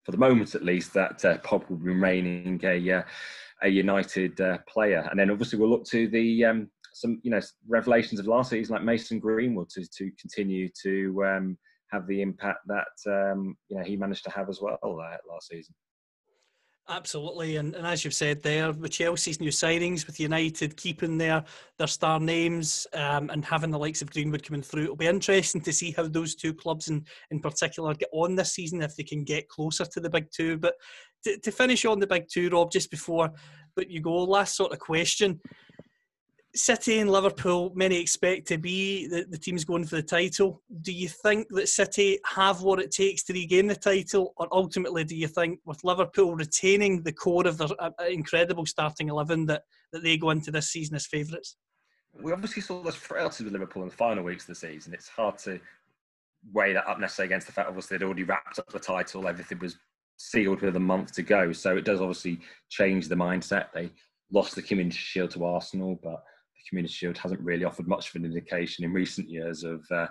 for 0.05 0.13
the 0.13 0.19
moment 0.19 0.55
at 0.55 0.65
least, 0.65 0.93
that 0.95 1.25
uh, 1.25 1.39
Pogba 1.39 1.71
will 1.71 1.77
be 1.77 1.85
remaining 1.91 2.61
a 2.65 2.93
uh, 2.93 3.03
a 3.63 3.69
United 3.69 4.41
uh, 4.41 4.59
player. 4.69 5.07
And 5.11 5.19
then 5.19 5.31
obviously 5.31 5.59
we'll 5.59 5.71
look 5.71 5.87
to 5.87 6.09
the 6.09 6.45
um, 6.45 6.71
some 6.93 7.21
you 7.23 7.31
know 7.31 7.41
revelations 7.69 8.21
of 8.21 8.27
last 8.27 8.51
season 8.51 8.75
like 8.75 8.85
Mason 8.85 9.19
Greenwood 9.19 9.69
to 9.71 9.87
to 9.99 10.11
continue 10.21 10.69
to 10.83 11.25
um, 11.25 11.59
have 11.91 12.07
the 12.07 12.23
impact 12.23 12.61
that 12.67 12.87
um, 13.07 13.57
you 13.69 13.77
know 13.77 13.85
he 13.85 13.97
managed 13.97 14.25
to 14.25 14.31
have 14.31 14.49
as 14.49 14.61
well 14.61 14.79
uh, 14.83 15.17
last 15.31 15.49
season. 15.49 15.75
Absolutely, 16.89 17.57
and, 17.57 17.75
and 17.75 17.85
as 17.85 18.05
you've 18.05 18.15
said 18.15 18.45
there, 18.45 18.71
with 18.71 18.93
Chelsea's 18.93 19.41
new 19.41 19.51
signings, 19.51 20.07
with 20.07 20.21
United 20.21 20.77
keeping 20.77 21.19
their 21.19 21.43
their 21.79 21.89
star 21.89 22.21
names 22.21 22.87
um, 22.93 23.29
and 23.31 23.45
having 23.45 23.73
the 23.73 23.79
likes 23.79 24.03
of 24.03 24.13
Greenwood 24.13 24.45
coming 24.45 24.63
through, 24.63 24.85
it'll 24.85 24.97
be 24.97 25.09
interesting 25.09 25.61
to 25.63 25.73
see 25.73 25.91
how 25.91 26.07
those 26.07 26.37
two 26.37 26.55
clubs 26.55 26.89
in, 26.89 27.05
in 27.33 27.41
particular 27.41 27.93
get 27.95 28.09
on 28.13 28.37
this 28.37 28.53
season 28.53 28.83
if 28.83 28.95
they 28.95 29.03
can 29.03 29.25
get 29.25 29.49
closer 29.49 29.85
to 29.85 29.99
the 29.99 30.09
big 30.09 30.31
two. 30.31 30.59
But 30.59 30.75
to, 31.25 31.37
to 31.39 31.51
finish 31.51 31.85
on 31.85 31.99
the 31.99 32.07
big 32.07 32.29
two, 32.33 32.49
Rob, 32.51 32.71
just 32.71 32.93
before 32.93 33.33
but 33.75 33.91
you 33.91 34.01
go, 34.01 34.23
last 34.23 34.55
sort 34.55 34.73
of 34.73 34.79
question: 34.79 35.41
City 36.57 36.99
and 36.99 37.11
Liverpool, 37.11 37.73
many 37.75 38.01
expect 38.01 38.47
to 38.49 38.59
be 38.59 39.07
the, 39.07 39.27
the 39.29 39.39
teams 39.39 39.65
going 39.65 39.85
for 39.85 39.97
the 39.97 40.03
title. 40.03 40.63
Do 40.83 40.93
you 40.93 41.09
think 41.09 41.49
that 41.51 41.69
City 41.69 42.19
have 42.25 42.63
what 42.63 42.81
it 42.81 42.91
takes 42.91 43.23
to 43.25 43.33
regain 43.33 43.67
the 43.67 43.77
title, 43.77 44.33
or 44.37 44.49
ultimately, 44.53 45.05
do 45.05 45.17
you 45.17 45.29
think 45.29 45.61
with 45.65 45.85
Liverpool 45.85 46.35
retaining 46.35 47.03
the 47.03 47.13
core 47.13 47.47
of 47.47 47.59
their 47.59 47.69
uh, 47.79 47.91
uh 48.01 48.05
incredible 48.05 48.67
starting 48.67 49.09
eleven 49.09 49.47
that, 49.47 49.63
that 49.93 50.03
they 50.03 50.17
go 50.17 50.31
into 50.31 50.51
this 50.51 50.71
season 50.71 50.97
as 50.97 51.07
favourites? 51.07 51.57
We 52.21 52.33
obviously 52.33 52.63
saw 52.63 52.83
those 52.83 52.95
frailties 52.95 53.45
with 53.45 53.53
Liverpool 53.53 53.83
in 53.83 53.89
the 53.89 53.95
final 53.95 54.25
weeks 54.25 54.45
of 54.45 54.49
the 54.49 54.55
season. 54.55 54.95
It's 54.95 55.09
hard 55.09 55.39
to 55.39 55.61
weigh 56.53 56.73
that 56.73 56.87
up 56.87 57.01
necessarily 57.01 57.29
against 57.29 57.47
the 57.47 57.53
fact 57.53 57.69
obviously 57.69 57.99
they'd 57.99 58.05
already 58.05 58.23
wrapped 58.23 58.59
up 58.59 58.71
the 58.71 58.79
title, 58.79 59.27
everything 59.27 59.59
was 59.59 59.77
sealed 60.17 60.63
with 60.63 60.77
a 60.77 60.81
month 60.81 61.13
to 61.13 61.23
go. 61.23 61.53
So 61.53 61.77
it 61.77 61.85
does 61.85 62.01
obviously 62.01 62.41
change 62.69 63.09
the 63.09 63.15
mindset. 63.15 63.73
They 63.73 63.91
lost 64.31 64.55
the 64.55 64.63
Community 64.63 64.97
Shield 64.97 65.31
to 65.33 65.45
Arsenal, 65.45 65.99
but 66.03 66.25
Community 66.69 66.93
Shield 66.93 67.19
hasn't 67.19 67.41
really 67.41 67.65
offered 67.65 67.89
much 67.89 68.09
of 68.09 68.17
an 68.17 68.25
indication 68.25 68.85
in 68.85 68.93
recent 68.93 69.29
years 69.29 69.65
of 69.65 69.85
uh, 69.91 70.07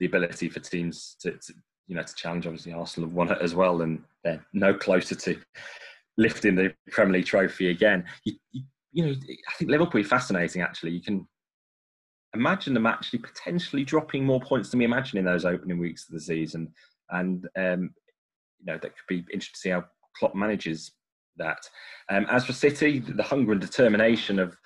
the 0.00 0.06
ability 0.06 0.48
for 0.48 0.60
teams 0.60 1.16
to, 1.20 1.32
to, 1.32 1.54
you 1.86 1.96
know, 1.96 2.02
to 2.02 2.14
challenge. 2.14 2.46
Obviously, 2.46 2.72
Arsenal 2.72 3.08
have 3.08 3.16
won 3.16 3.30
it 3.30 3.38
as 3.40 3.54
well, 3.54 3.82
and 3.82 4.02
they're 4.24 4.44
no 4.52 4.74
closer 4.74 5.14
to 5.14 5.38
lifting 6.16 6.54
the 6.54 6.74
Premier 6.90 7.14
League 7.14 7.26
trophy 7.26 7.70
again. 7.70 8.04
You, 8.24 8.34
you, 8.52 8.62
you 8.92 9.06
know, 9.06 9.12
I 9.12 9.52
think 9.54 9.70
Liverpool 9.70 10.00
is 10.00 10.08
fascinating. 10.08 10.62
Actually, 10.62 10.92
you 10.92 11.02
can 11.02 11.26
imagine 12.34 12.74
them 12.74 12.86
actually 12.86 13.20
potentially 13.20 13.84
dropping 13.84 14.24
more 14.24 14.40
points 14.40 14.70
than 14.70 14.78
we 14.78 14.84
imagine 14.84 15.18
in 15.18 15.24
those 15.24 15.44
opening 15.44 15.78
weeks 15.78 16.08
of 16.08 16.14
the 16.14 16.20
season, 16.20 16.72
and 17.10 17.48
um, 17.56 17.94
you 18.60 18.66
know 18.66 18.78
that 18.78 18.92
could 18.96 19.08
be 19.08 19.24
interesting 19.32 19.54
to 19.54 19.60
see 19.60 19.70
how 19.70 19.84
Klopp 20.16 20.34
manages 20.34 20.92
that. 21.36 21.68
Um, 22.10 22.26
as 22.30 22.44
for 22.44 22.52
City, 22.52 22.98
the 23.00 23.22
hunger 23.22 23.52
and 23.52 23.60
determination 23.60 24.38
of 24.38 24.56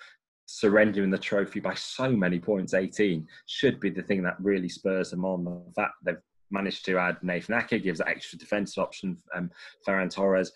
surrendering 0.56 1.10
the 1.10 1.18
trophy 1.18 1.60
by 1.60 1.74
so 1.74 2.10
many 2.10 2.38
points, 2.38 2.72
18, 2.72 3.28
should 3.44 3.78
be 3.78 3.90
the 3.90 4.00
thing 4.00 4.22
that 4.22 4.40
really 4.40 4.70
spurs 4.70 5.10
them 5.10 5.22
on. 5.22 5.44
The 5.44 5.60
fact 5.74 5.92
they've 6.02 6.16
managed 6.50 6.86
to 6.86 6.96
add 6.96 7.18
Nathan 7.22 7.56
Ake 7.56 7.82
gives 7.82 7.98
that 7.98 8.08
extra 8.08 8.38
defensive 8.38 8.82
option. 8.82 9.18
Um, 9.34 9.50
Ferran 9.86 10.10
Torres, 10.10 10.52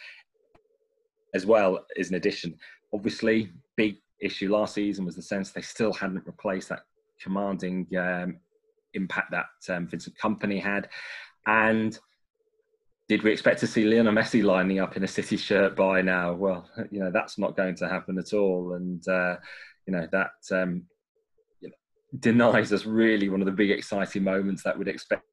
as 1.35 1.45
well, 1.45 1.85
is 1.97 2.09
an 2.09 2.15
addition. 2.15 2.57
Obviously, 2.95 3.53
big 3.77 3.99
issue 4.23 4.51
last 4.51 4.73
season 4.73 5.05
was 5.05 5.17
the 5.17 5.23
sense 5.23 5.51
they 5.51 5.61
still 5.61 5.93
hadn't 5.93 6.27
replaced 6.27 6.71
that 6.71 6.85
commanding 7.21 7.87
um, 7.99 8.39
impact 8.95 9.31
that 9.33 9.75
um, 9.75 9.87
Vincent 9.87 10.17
Kompany 10.17 10.63
had. 10.63 10.89
And 11.47 11.99
did 13.07 13.23
we 13.23 13.33
expect 13.33 13.61
to 13.61 13.67
see 13.67 13.85
Lionel 13.85 14.15
Messi 14.15 14.43
lining 14.43 14.79
up 14.79 14.97
in 14.97 15.05
a 15.05 15.09
City 15.09 15.37
shirt 15.37 15.77
by 15.77 16.01
now? 16.01 16.33
Well, 16.33 16.67
you 16.91 17.01
know 17.01 17.11
that's 17.11 17.37
not 17.37 17.55
going 17.55 17.75
to 17.77 17.89
happen 17.89 18.19
at 18.19 18.33
all. 18.33 18.75
And 18.75 19.07
uh, 19.07 19.37
you 19.87 19.93
know 19.93 20.07
that 20.13 20.31
um, 20.53 20.85
you 21.61 21.69
know, 21.69 21.75
denies 22.19 22.73
us 22.73 22.87
really 22.87 23.29
one 23.29 23.41
of 23.41 23.47
the 23.47 23.53
big 23.53 23.71
exciting 23.71 24.25
moments 24.25 24.63
that 24.63 24.79
we'd 24.79 24.89
expect 24.89 25.25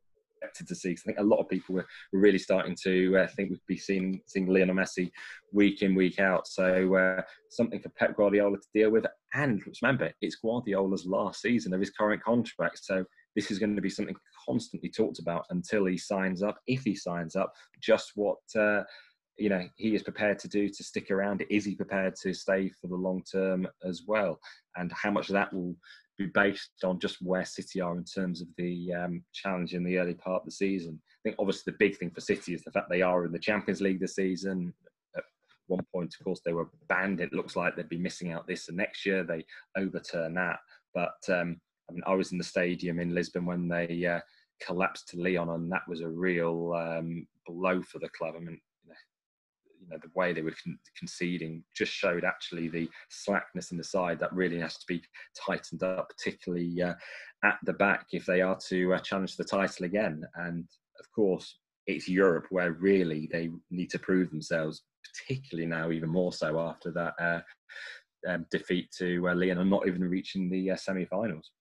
to 0.56 0.76
see. 0.76 0.92
I 0.92 0.96
think 0.96 1.20
a 1.20 1.24
lot 1.24 1.40
of 1.40 1.50
people 1.50 1.76
were, 1.76 1.88
were 2.14 2.20
really 2.20 2.38
starting 2.38 2.76
to 2.84 3.18
uh, 3.18 3.28
think 3.36 3.50
we'd 3.50 3.60
be 3.68 3.78
seeing 3.78 4.22
seeing 4.28 4.48
Lionel 4.48 4.76
Messi 4.76 5.12
week 5.52 5.82
in 5.82 5.96
week 5.96 6.20
out. 6.20 6.48
So 6.48 6.96
uh, 6.96 7.22
something 7.50 7.80
for 7.80 7.90
Pep 7.90 8.16
Guardiola 8.16 8.58
to 8.58 8.68
deal 8.74 8.92
with. 8.92 9.06
And 9.34 9.62
remember, 9.82 10.12
it's 10.22 10.38
Guardiola's 10.38 11.06
last 11.06 11.42
season 11.42 11.74
of 11.74 11.80
his 11.80 11.92
current 11.92 12.24
contract, 12.24 12.80
so 12.84 13.06
this 13.36 13.52
is 13.52 13.60
going 13.60 13.76
to 13.76 13.82
be 13.82 13.90
something 13.90 14.16
constantly 14.48 14.90
talked 14.90 15.20
about 15.20 15.46
until 15.52 15.86
he 15.86 15.98
signs 15.98 16.42
up. 16.42 16.58
If 16.66 16.84
he 16.84 16.96
signs 16.96 17.36
up, 17.36 17.54
just 17.82 18.14
what. 18.16 18.40
Uh, 18.58 18.84
you 19.38 19.50
know 19.50 19.68
he 19.76 19.96
is 19.96 20.04
prepared 20.04 20.40
to 20.40 20.48
do 20.48 20.70
to 20.70 20.84
stick 20.84 21.12
around. 21.12 21.46
Is 21.50 21.66
he 21.66 21.76
prepared 21.76 22.16
to 22.24 22.34
stay 22.34 22.70
for 22.70 22.88
the 22.88 22.96
long 22.96 23.24
term 23.24 23.68
as 23.84 24.04
well? 24.08 24.40
And 24.76 24.92
how 24.92 25.12
much 25.12 25.30
of 25.30 25.34
that 25.34 25.54
will 25.54 25.76
be 26.18 26.28
based 26.28 26.72
on 26.84 27.00
just 27.00 27.22
where 27.22 27.46
city 27.46 27.80
are 27.80 27.96
in 27.96 28.04
terms 28.04 28.42
of 28.42 28.48
the 28.58 28.94
um, 28.94 29.24
challenge 29.34 29.74
in 29.74 29.84
the 29.84 29.98
early 29.98 30.16
part 30.16 30.42
of 30.42 30.46
the 30.46 30.52
season? 30.52 31.00
I 31.06 31.30
think 31.30 31.36
obviously 31.40 31.72
the 31.72 31.78
big 31.78 31.98
thing 31.98 32.12
for 32.12 32.22
city 32.22 32.54
is 32.54 32.64
the 32.64 32.72
fact 32.72 32.90
they 32.90 33.02
are 33.02 33.26
in 33.26 33.32
the 33.32 33.40
champions 33.40 33.82
league 33.82 34.00
this 34.00 34.16
season. 34.16 34.74
At 35.16 35.24
one 35.68 35.86
point 35.94 36.16
of 36.20 36.24
course 36.24 36.42
they 36.44 36.54
were 36.54 36.70
banned. 36.90 37.22
It 37.22 37.34
looks 37.34 37.56
like 37.56 37.76
they'd 37.76 37.90
be 37.90 37.98
missing 37.98 38.32
out 38.32 38.48
this 38.48 38.68
and 38.68 38.78
next 38.78 39.06
year. 39.06 39.24
They 39.24 39.46
overturn 39.78 40.34
that. 40.36 40.60
But 40.94 41.18
um, 41.30 41.62
i 41.90 41.94
mean 41.94 42.04
i 42.06 42.14
was 42.14 42.34
in 42.34 42.38
the 42.38 42.44
stadium 42.44 43.00
in 43.00 43.16
lisbon 43.16 43.46
when 43.46 43.68
they 43.70 44.06
uh, 44.06 44.20
collapsed 44.62 45.10
to 45.10 45.22
Lyon, 45.22 45.50
and 45.50 45.72
that 45.72 45.88
was 45.88 46.02
a 46.02 46.08
real 46.08 46.74
um, 46.74 47.28
blow 47.46 47.82
for 47.82 48.00
the 48.00 48.10
club. 48.10 48.36
I 48.36 48.40
mean, 48.40 48.60
you 49.88 49.94
know 49.94 50.00
the 50.02 50.12
way 50.16 50.34
they 50.34 50.42
were 50.42 50.56
con- 50.64 50.80
conceding 50.98 51.64
just 51.76 51.92
showed 51.92 52.24
actually 52.24 52.68
the 52.68 52.90
slackness 53.10 53.72
in 53.72 53.78
the 53.78 53.84
side 53.84 54.20
that 54.20 54.34
really 54.34 54.60
has 54.60 54.78
to 54.78 54.86
be 54.88 55.02
tightened 55.46 55.84
up, 55.84 56.10
particularly 56.10 56.82
uh, 56.82 56.94
at 57.44 57.58
the 57.64 57.74
back 57.74 58.08
if 58.12 58.26
they 58.26 58.42
are 58.42 58.58
to 58.68 58.94
uh, 58.94 59.00
challenge 59.00 59.38
the 59.38 59.44
title 59.44 59.86
again. 59.86 60.24
And 60.36 60.66
of 61.00 61.12
course, 61.14 61.58
it's 61.86 62.10
Europe 62.10 62.48
where 62.50 62.74
really 62.74 63.30
they 63.32 63.50
need 63.72 63.90
to 63.92 64.00
prove 64.00 64.30
themselves, 64.30 64.84
particularly 65.28 65.68
now, 65.68 65.92
even 65.92 66.10
more 66.10 66.34
so 66.34 66.60
after 66.60 66.92
that. 66.92 67.14
Uh, 67.20 67.42
um, 68.28 68.46
defeat 68.52 68.90
to 68.98 69.30
uh, 69.30 69.36
Lyon 69.36 69.60
and 69.60 69.70
not 69.70 69.88
even 69.88 70.02
reaching 70.02 70.50
the 70.50 70.72
uh, 70.72 70.76
semi-finals. 70.76 71.52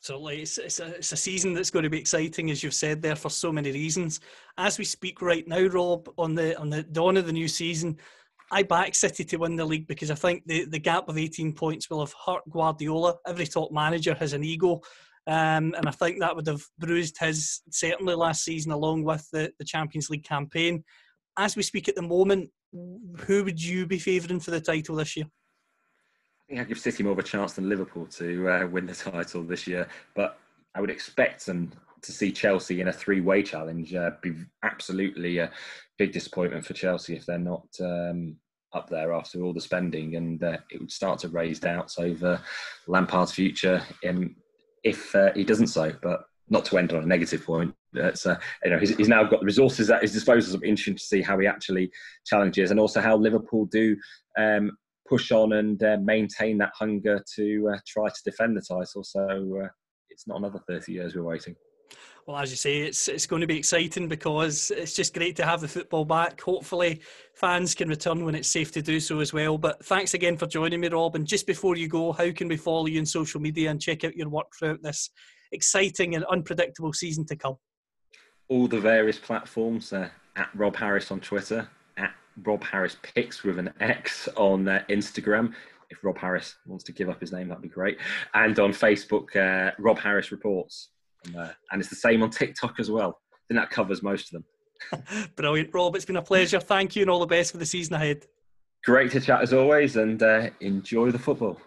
Absolutely. 0.00 0.42
It's, 0.42 0.58
it's, 0.58 0.80
a, 0.80 0.86
it's 0.96 1.12
a 1.12 1.16
season 1.16 1.54
that's 1.54 1.70
going 1.70 1.82
to 1.82 1.90
be 1.90 1.98
exciting, 1.98 2.50
as 2.50 2.62
you've 2.62 2.74
said 2.74 3.02
there, 3.02 3.16
for 3.16 3.30
so 3.30 3.50
many 3.50 3.72
reasons. 3.72 4.20
As 4.56 4.78
we 4.78 4.84
speak 4.84 5.20
right 5.20 5.46
now, 5.46 5.66
Rob, 5.66 6.08
on 6.16 6.34
the 6.34 6.58
on 6.58 6.70
the 6.70 6.84
dawn 6.84 7.16
of 7.16 7.26
the 7.26 7.32
new 7.32 7.48
season, 7.48 7.98
I 8.52 8.62
back 8.62 8.94
City 8.94 9.24
to 9.24 9.36
win 9.38 9.56
the 9.56 9.64
league 9.64 9.88
because 9.88 10.10
I 10.10 10.14
think 10.14 10.44
the, 10.46 10.64
the 10.66 10.78
gap 10.78 11.08
of 11.08 11.18
18 11.18 11.52
points 11.52 11.90
will 11.90 12.00
have 12.00 12.14
hurt 12.24 12.48
Guardiola. 12.48 13.16
Every 13.26 13.46
top 13.46 13.72
manager 13.72 14.14
has 14.14 14.32
an 14.32 14.44
ego. 14.44 14.80
Um, 15.26 15.74
and 15.76 15.86
I 15.86 15.90
think 15.90 16.20
that 16.20 16.34
would 16.34 16.46
have 16.46 16.62
bruised 16.78 17.18
his 17.18 17.60
certainly 17.70 18.14
last 18.14 18.44
season 18.44 18.72
along 18.72 19.04
with 19.04 19.28
the, 19.30 19.52
the 19.58 19.64
Champions 19.64 20.08
League 20.08 20.24
campaign. 20.24 20.82
As 21.36 21.56
we 21.56 21.62
speak 21.62 21.88
at 21.88 21.96
the 21.96 22.02
moment, 22.02 22.50
who 22.72 23.44
would 23.44 23.62
you 23.62 23.86
be 23.86 23.98
favouring 23.98 24.40
for 24.40 24.52
the 24.52 24.60
title 24.60 24.96
this 24.96 25.16
year? 25.16 25.26
I 26.48 26.54
think 26.54 26.60
I 26.62 26.64
give 26.64 26.78
City 26.78 27.02
more 27.02 27.12
of 27.12 27.18
a 27.18 27.22
chance 27.22 27.52
than 27.52 27.68
Liverpool 27.68 28.06
to 28.06 28.48
uh, 28.48 28.66
win 28.68 28.86
the 28.86 28.94
title 28.94 29.42
this 29.42 29.66
year, 29.66 29.86
but 30.14 30.38
I 30.74 30.80
would 30.80 30.88
expect 30.88 31.44
them 31.44 31.70
to 32.00 32.10
see 32.10 32.32
Chelsea 32.32 32.80
in 32.80 32.88
a 32.88 32.92
three-way 32.92 33.42
challenge. 33.42 33.94
Uh, 33.94 34.12
be 34.22 34.34
absolutely 34.62 35.38
a 35.38 35.50
big 35.98 36.12
disappointment 36.12 36.64
for 36.64 36.72
Chelsea 36.72 37.14
if 37.14 37.26
they're 37.26 37.38
not 37.38 37.66
um, 37.82 38.36
up 38.72 38.88
there 38.88 39.12
after 39.12 39.42
all 39.42 39.52
the 39.52 39.60
spending, 39.60 40.16
and 40.16 40.42
uh, 40.42 40.56
it 40.70 40.80
would 40.80 40.90
start 40.90 41.18
to 41.18 41.28
raise 41.28 41.60
doubts 41.60 41.98
over 41.98 42.40
Lampard's 42.86 43.32
future 43.32 43.82
in, 44.02 44.34
if 44.84 45.14
uh, 45.14 45.32
he 45.34 45.44
doesn't 45.44 45.66
so. 45.66 45.92
But 46.02 46.22
not 46.48 46.64
to 46.64 46.78
end 46.78 46.94
on 46.94 47.02
a 47.02 47.06
negative 47.06 47.44
point. 47.44 47.74
It's, 47.92 48.24
uh, 48.24 48.38
you 48.64 48.70
know, 48.70 48.78
he's, 48.78 48.96
he's, 48.96 49.08
now 49.08 49.22
got 49.22 49.40
the 49.40 49.46
resources 49.46 49.90
at 49.90 50.00
his 50.00 50.14
disposal. 50.14 50.54
It's 50.54 50.64
interesting 50.64 50.96
to 50.96 51.02
see 51.02 51.20
how 51.20 51.38
he 51.38 51.46
actually 51.46 51.90
challenges, 52.24 52.70
and 52.70 52.80
also 52.80 53.02
how 53.02 53.18
Liverpool 53.18 53.66
do 53.66 53.94
um, 54.38 54.70
push 55.08 55.32
on 55.32 55.54
and 55.54 55.82
uh, 55.82 55.96
maintain 56.02 56.58
that 56.58 56.72
hunger 56.74 57.22
to 57.36 57.70
uh, 57.74 57.78
try 57.86 58.08
to 58.08 58.22
defend 58.24 58.56
the 58.56 58.62
title. 58.62 59.02
So 59.02 59.60
uh, 59.64 59.68
it's 60.10 60.26
not 60.26 60.38
another 60.38 60.60
30 60.68 60.92
years 60.92 61.14
we're 61.14 61.22
waiting. 61.22 61.54
Well, 62.26 62.36
as 62.36 62.50
you 62.50 62.58
say, 62.58 62.80
it's 62.80 63.08
it's 63.08 63.24
going 63.24 63.40
to 63.40 63.46
be 63.46 63.56
exciting 63.56 64.06
because 64.06 64.70
it's 64.70 64.94
just 64.94 65.14
great 65.14 65.34
to 65.36 65.46
have 65.46 65.62
the 65.62 65.68
football 65.68 66.04
back. 66.04 66.38
Hopefully, 66.42 67.00
fans 67.32 67.74
can 67.74 67.88
return 67.88 68.22
when 68.22 68.34
it's 68.34 68.50
safe 68.50 68.70
to 68.72 68.82
do 68.82 69.00
so 69.00 69.20
as 69.20 69.32
well. 69.32 69.56
But 69.56 69.82
thanks 69.86 70.12
again 70.12 70.36
for 70.36 70.46
joining 70.46 70.80
me, 70.80 70.88
Rob. 70.88 71.16
And 71.16 71.26
just 71.26 71.46
before 71.46 71.78
you 71.78 71.88
go, 71.88 72.12
how 72.12 72.30
can 72.32 72.48
we 72.48 72.58
follow 72.58 72.84
you 72.84 73.00
on 73.00 73.06
social 73.06 73.40
media 73.40 73.70
and 73.70 73.80
check 73.80 74.04
out 74.04 74.14
your 74.14 74.28
work 74.28 74.48
throughout 74.58 74.82
this 74.82 75.08
exciting 75.52 76.16
and 76.16 76.24
unpredictable 76.26 76.92
season 76.92 77.24
to 77.28 77.36
come? 77.36 77.56
All 78.48 78.68
the 78.68 78.80
various 78.80 79.18
platforms 79.18 79.94
uh, 79.94 80.10
at 80.36 80.50
Rob 80.54 80.76
Harris 80.76 81.10
on 81.10 81.20
Twitter, 81.20 81.66
Rob 82.42 82.62
Harris 82.64 82.96
Pix 83.02 83.42
with 83.42 83.58
an 83.58 83.72
X 83.80 84.28
on 84.36 84.68
uh, 84.68 84.82
Instagram. 84.88 85.52
If 85.90 86.04
Rob 86.04 86.18
Harris 86.18 86.56
wants 86.66 86.84
to 86.84 86.92
give 86.92 87.08
up 87.08 87.20
his 87.20 87.32
name, 87.32 87.48
that'd 87.48 87.62
be 87.62 87.68
great. 87.68 87.98
And 88.34 88.58
on 88.58 88.72
Facebook, 88.72 89.34
uh, 89.36 89.72
Rob 89.78 89.98
Harris 89.98 90.30
Reports. 90.30 90.90
And, 91.24 91.36
uh, 91.36 91.48
and 91.72 91.80
it's 91.80 91.90
the 91.90 91.96
same 91.96 92.22
on 92.22 92.30
TikTok 92.30 92.78
as 92.78 92.90
well. 92.90 93.20
Then 93.48 93.56
that 93.56 93.70
covers 93.70 94.02
most 94.02 94.32
of 94.32 94.42
them. 94.92 95.28
Brilliant, 95.36 95.70
Rob. 95.72 95.96
It's 95.96 96.04
been 96.04 96.16
a 96.16 96.22
pleasure. 96.22 96.60
Thank 96.60 96.94
you, 96.94 97.02
and 97.02 97.10
all 97.10 97.20
the 97.20 97.26
best 97.26 97.52
for 97.52 97.58
the 97.58 97.66
season 97.66 97.94
ahead. 97.94 98.26
Great 98.84 99.10
to 99.12 99.20
chat 99.20 99.40
as 99.40 99.52
always, 99.52 99.96
and 99.96 100.22
uh, 100.22 100.50
enjoy 100.60 101.10
the 101.10 101.18
football. 101.18 101.60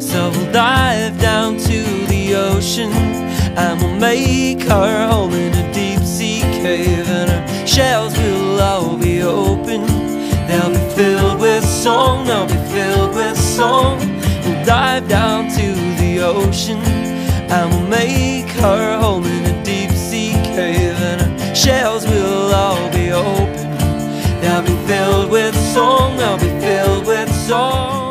So 0.00 0.30
we'll 0.30 0.52
dive 0.52 1.20
down 1.20 1.58
to 1.58 2.06
the 2.06 2.34
ocean 2.34 2.90
and 3.56 3.80
we'll 3.80 4.00
make 4.00 4.68
our 4.70 5.06
home 5.08 5.32
in 5.32 5.54
a 5.54 5.72
deep 5.72 6.00
sea 6.00 6.40
cave, 6.40 7.08
and 7.08 7.30
our 7.30 7.66
shells 7.66 8.16
will 8.16 8.60
all 8.60 8.96
be 8.96 9.22
open. 9.22 10.03
They'll 10.48 10.70
be 10.70 10.94
filled 10.94 11.40
with 11.40 11.64
song, 11.64 12.26
they'll 12.26 12.46
be 12.46 12.60
filled 12.72 13.14
with 13.14 13.36
song. 13.36 13.98
We'll 14.44 14.64
dive 14.64 15.08
down 15.08 15.48
to 15.50 15.74
the 16.00 16.20
ocean 16.20 17.04
and 17.54 17.70
we'll 17.70 17.88
make 17.88 18.50
our 18.62 18.98
home 18.98 19.24
in 19.24 19.44
a 19.44 19.64
deep 19.64 19.90
sea 19.90 20.32
cave, 20.56 20.96
and 21.00 21.40
our 21.40 21.54
shells 21.54 22.04
will 22.06 22.54
all 22.54 22.90
be 22.90 23.12
open. 23.12 23.70
They'll 24.40 24.62
be 24.62 24.76
filled 24.86 25.30
with 25.30 25.54
song, 25.72 26.16
they'll 26.16 26.38
be 26.38 26.52
filled 26.60 27.06
with 27.06 27.30
song. 27.32 28.03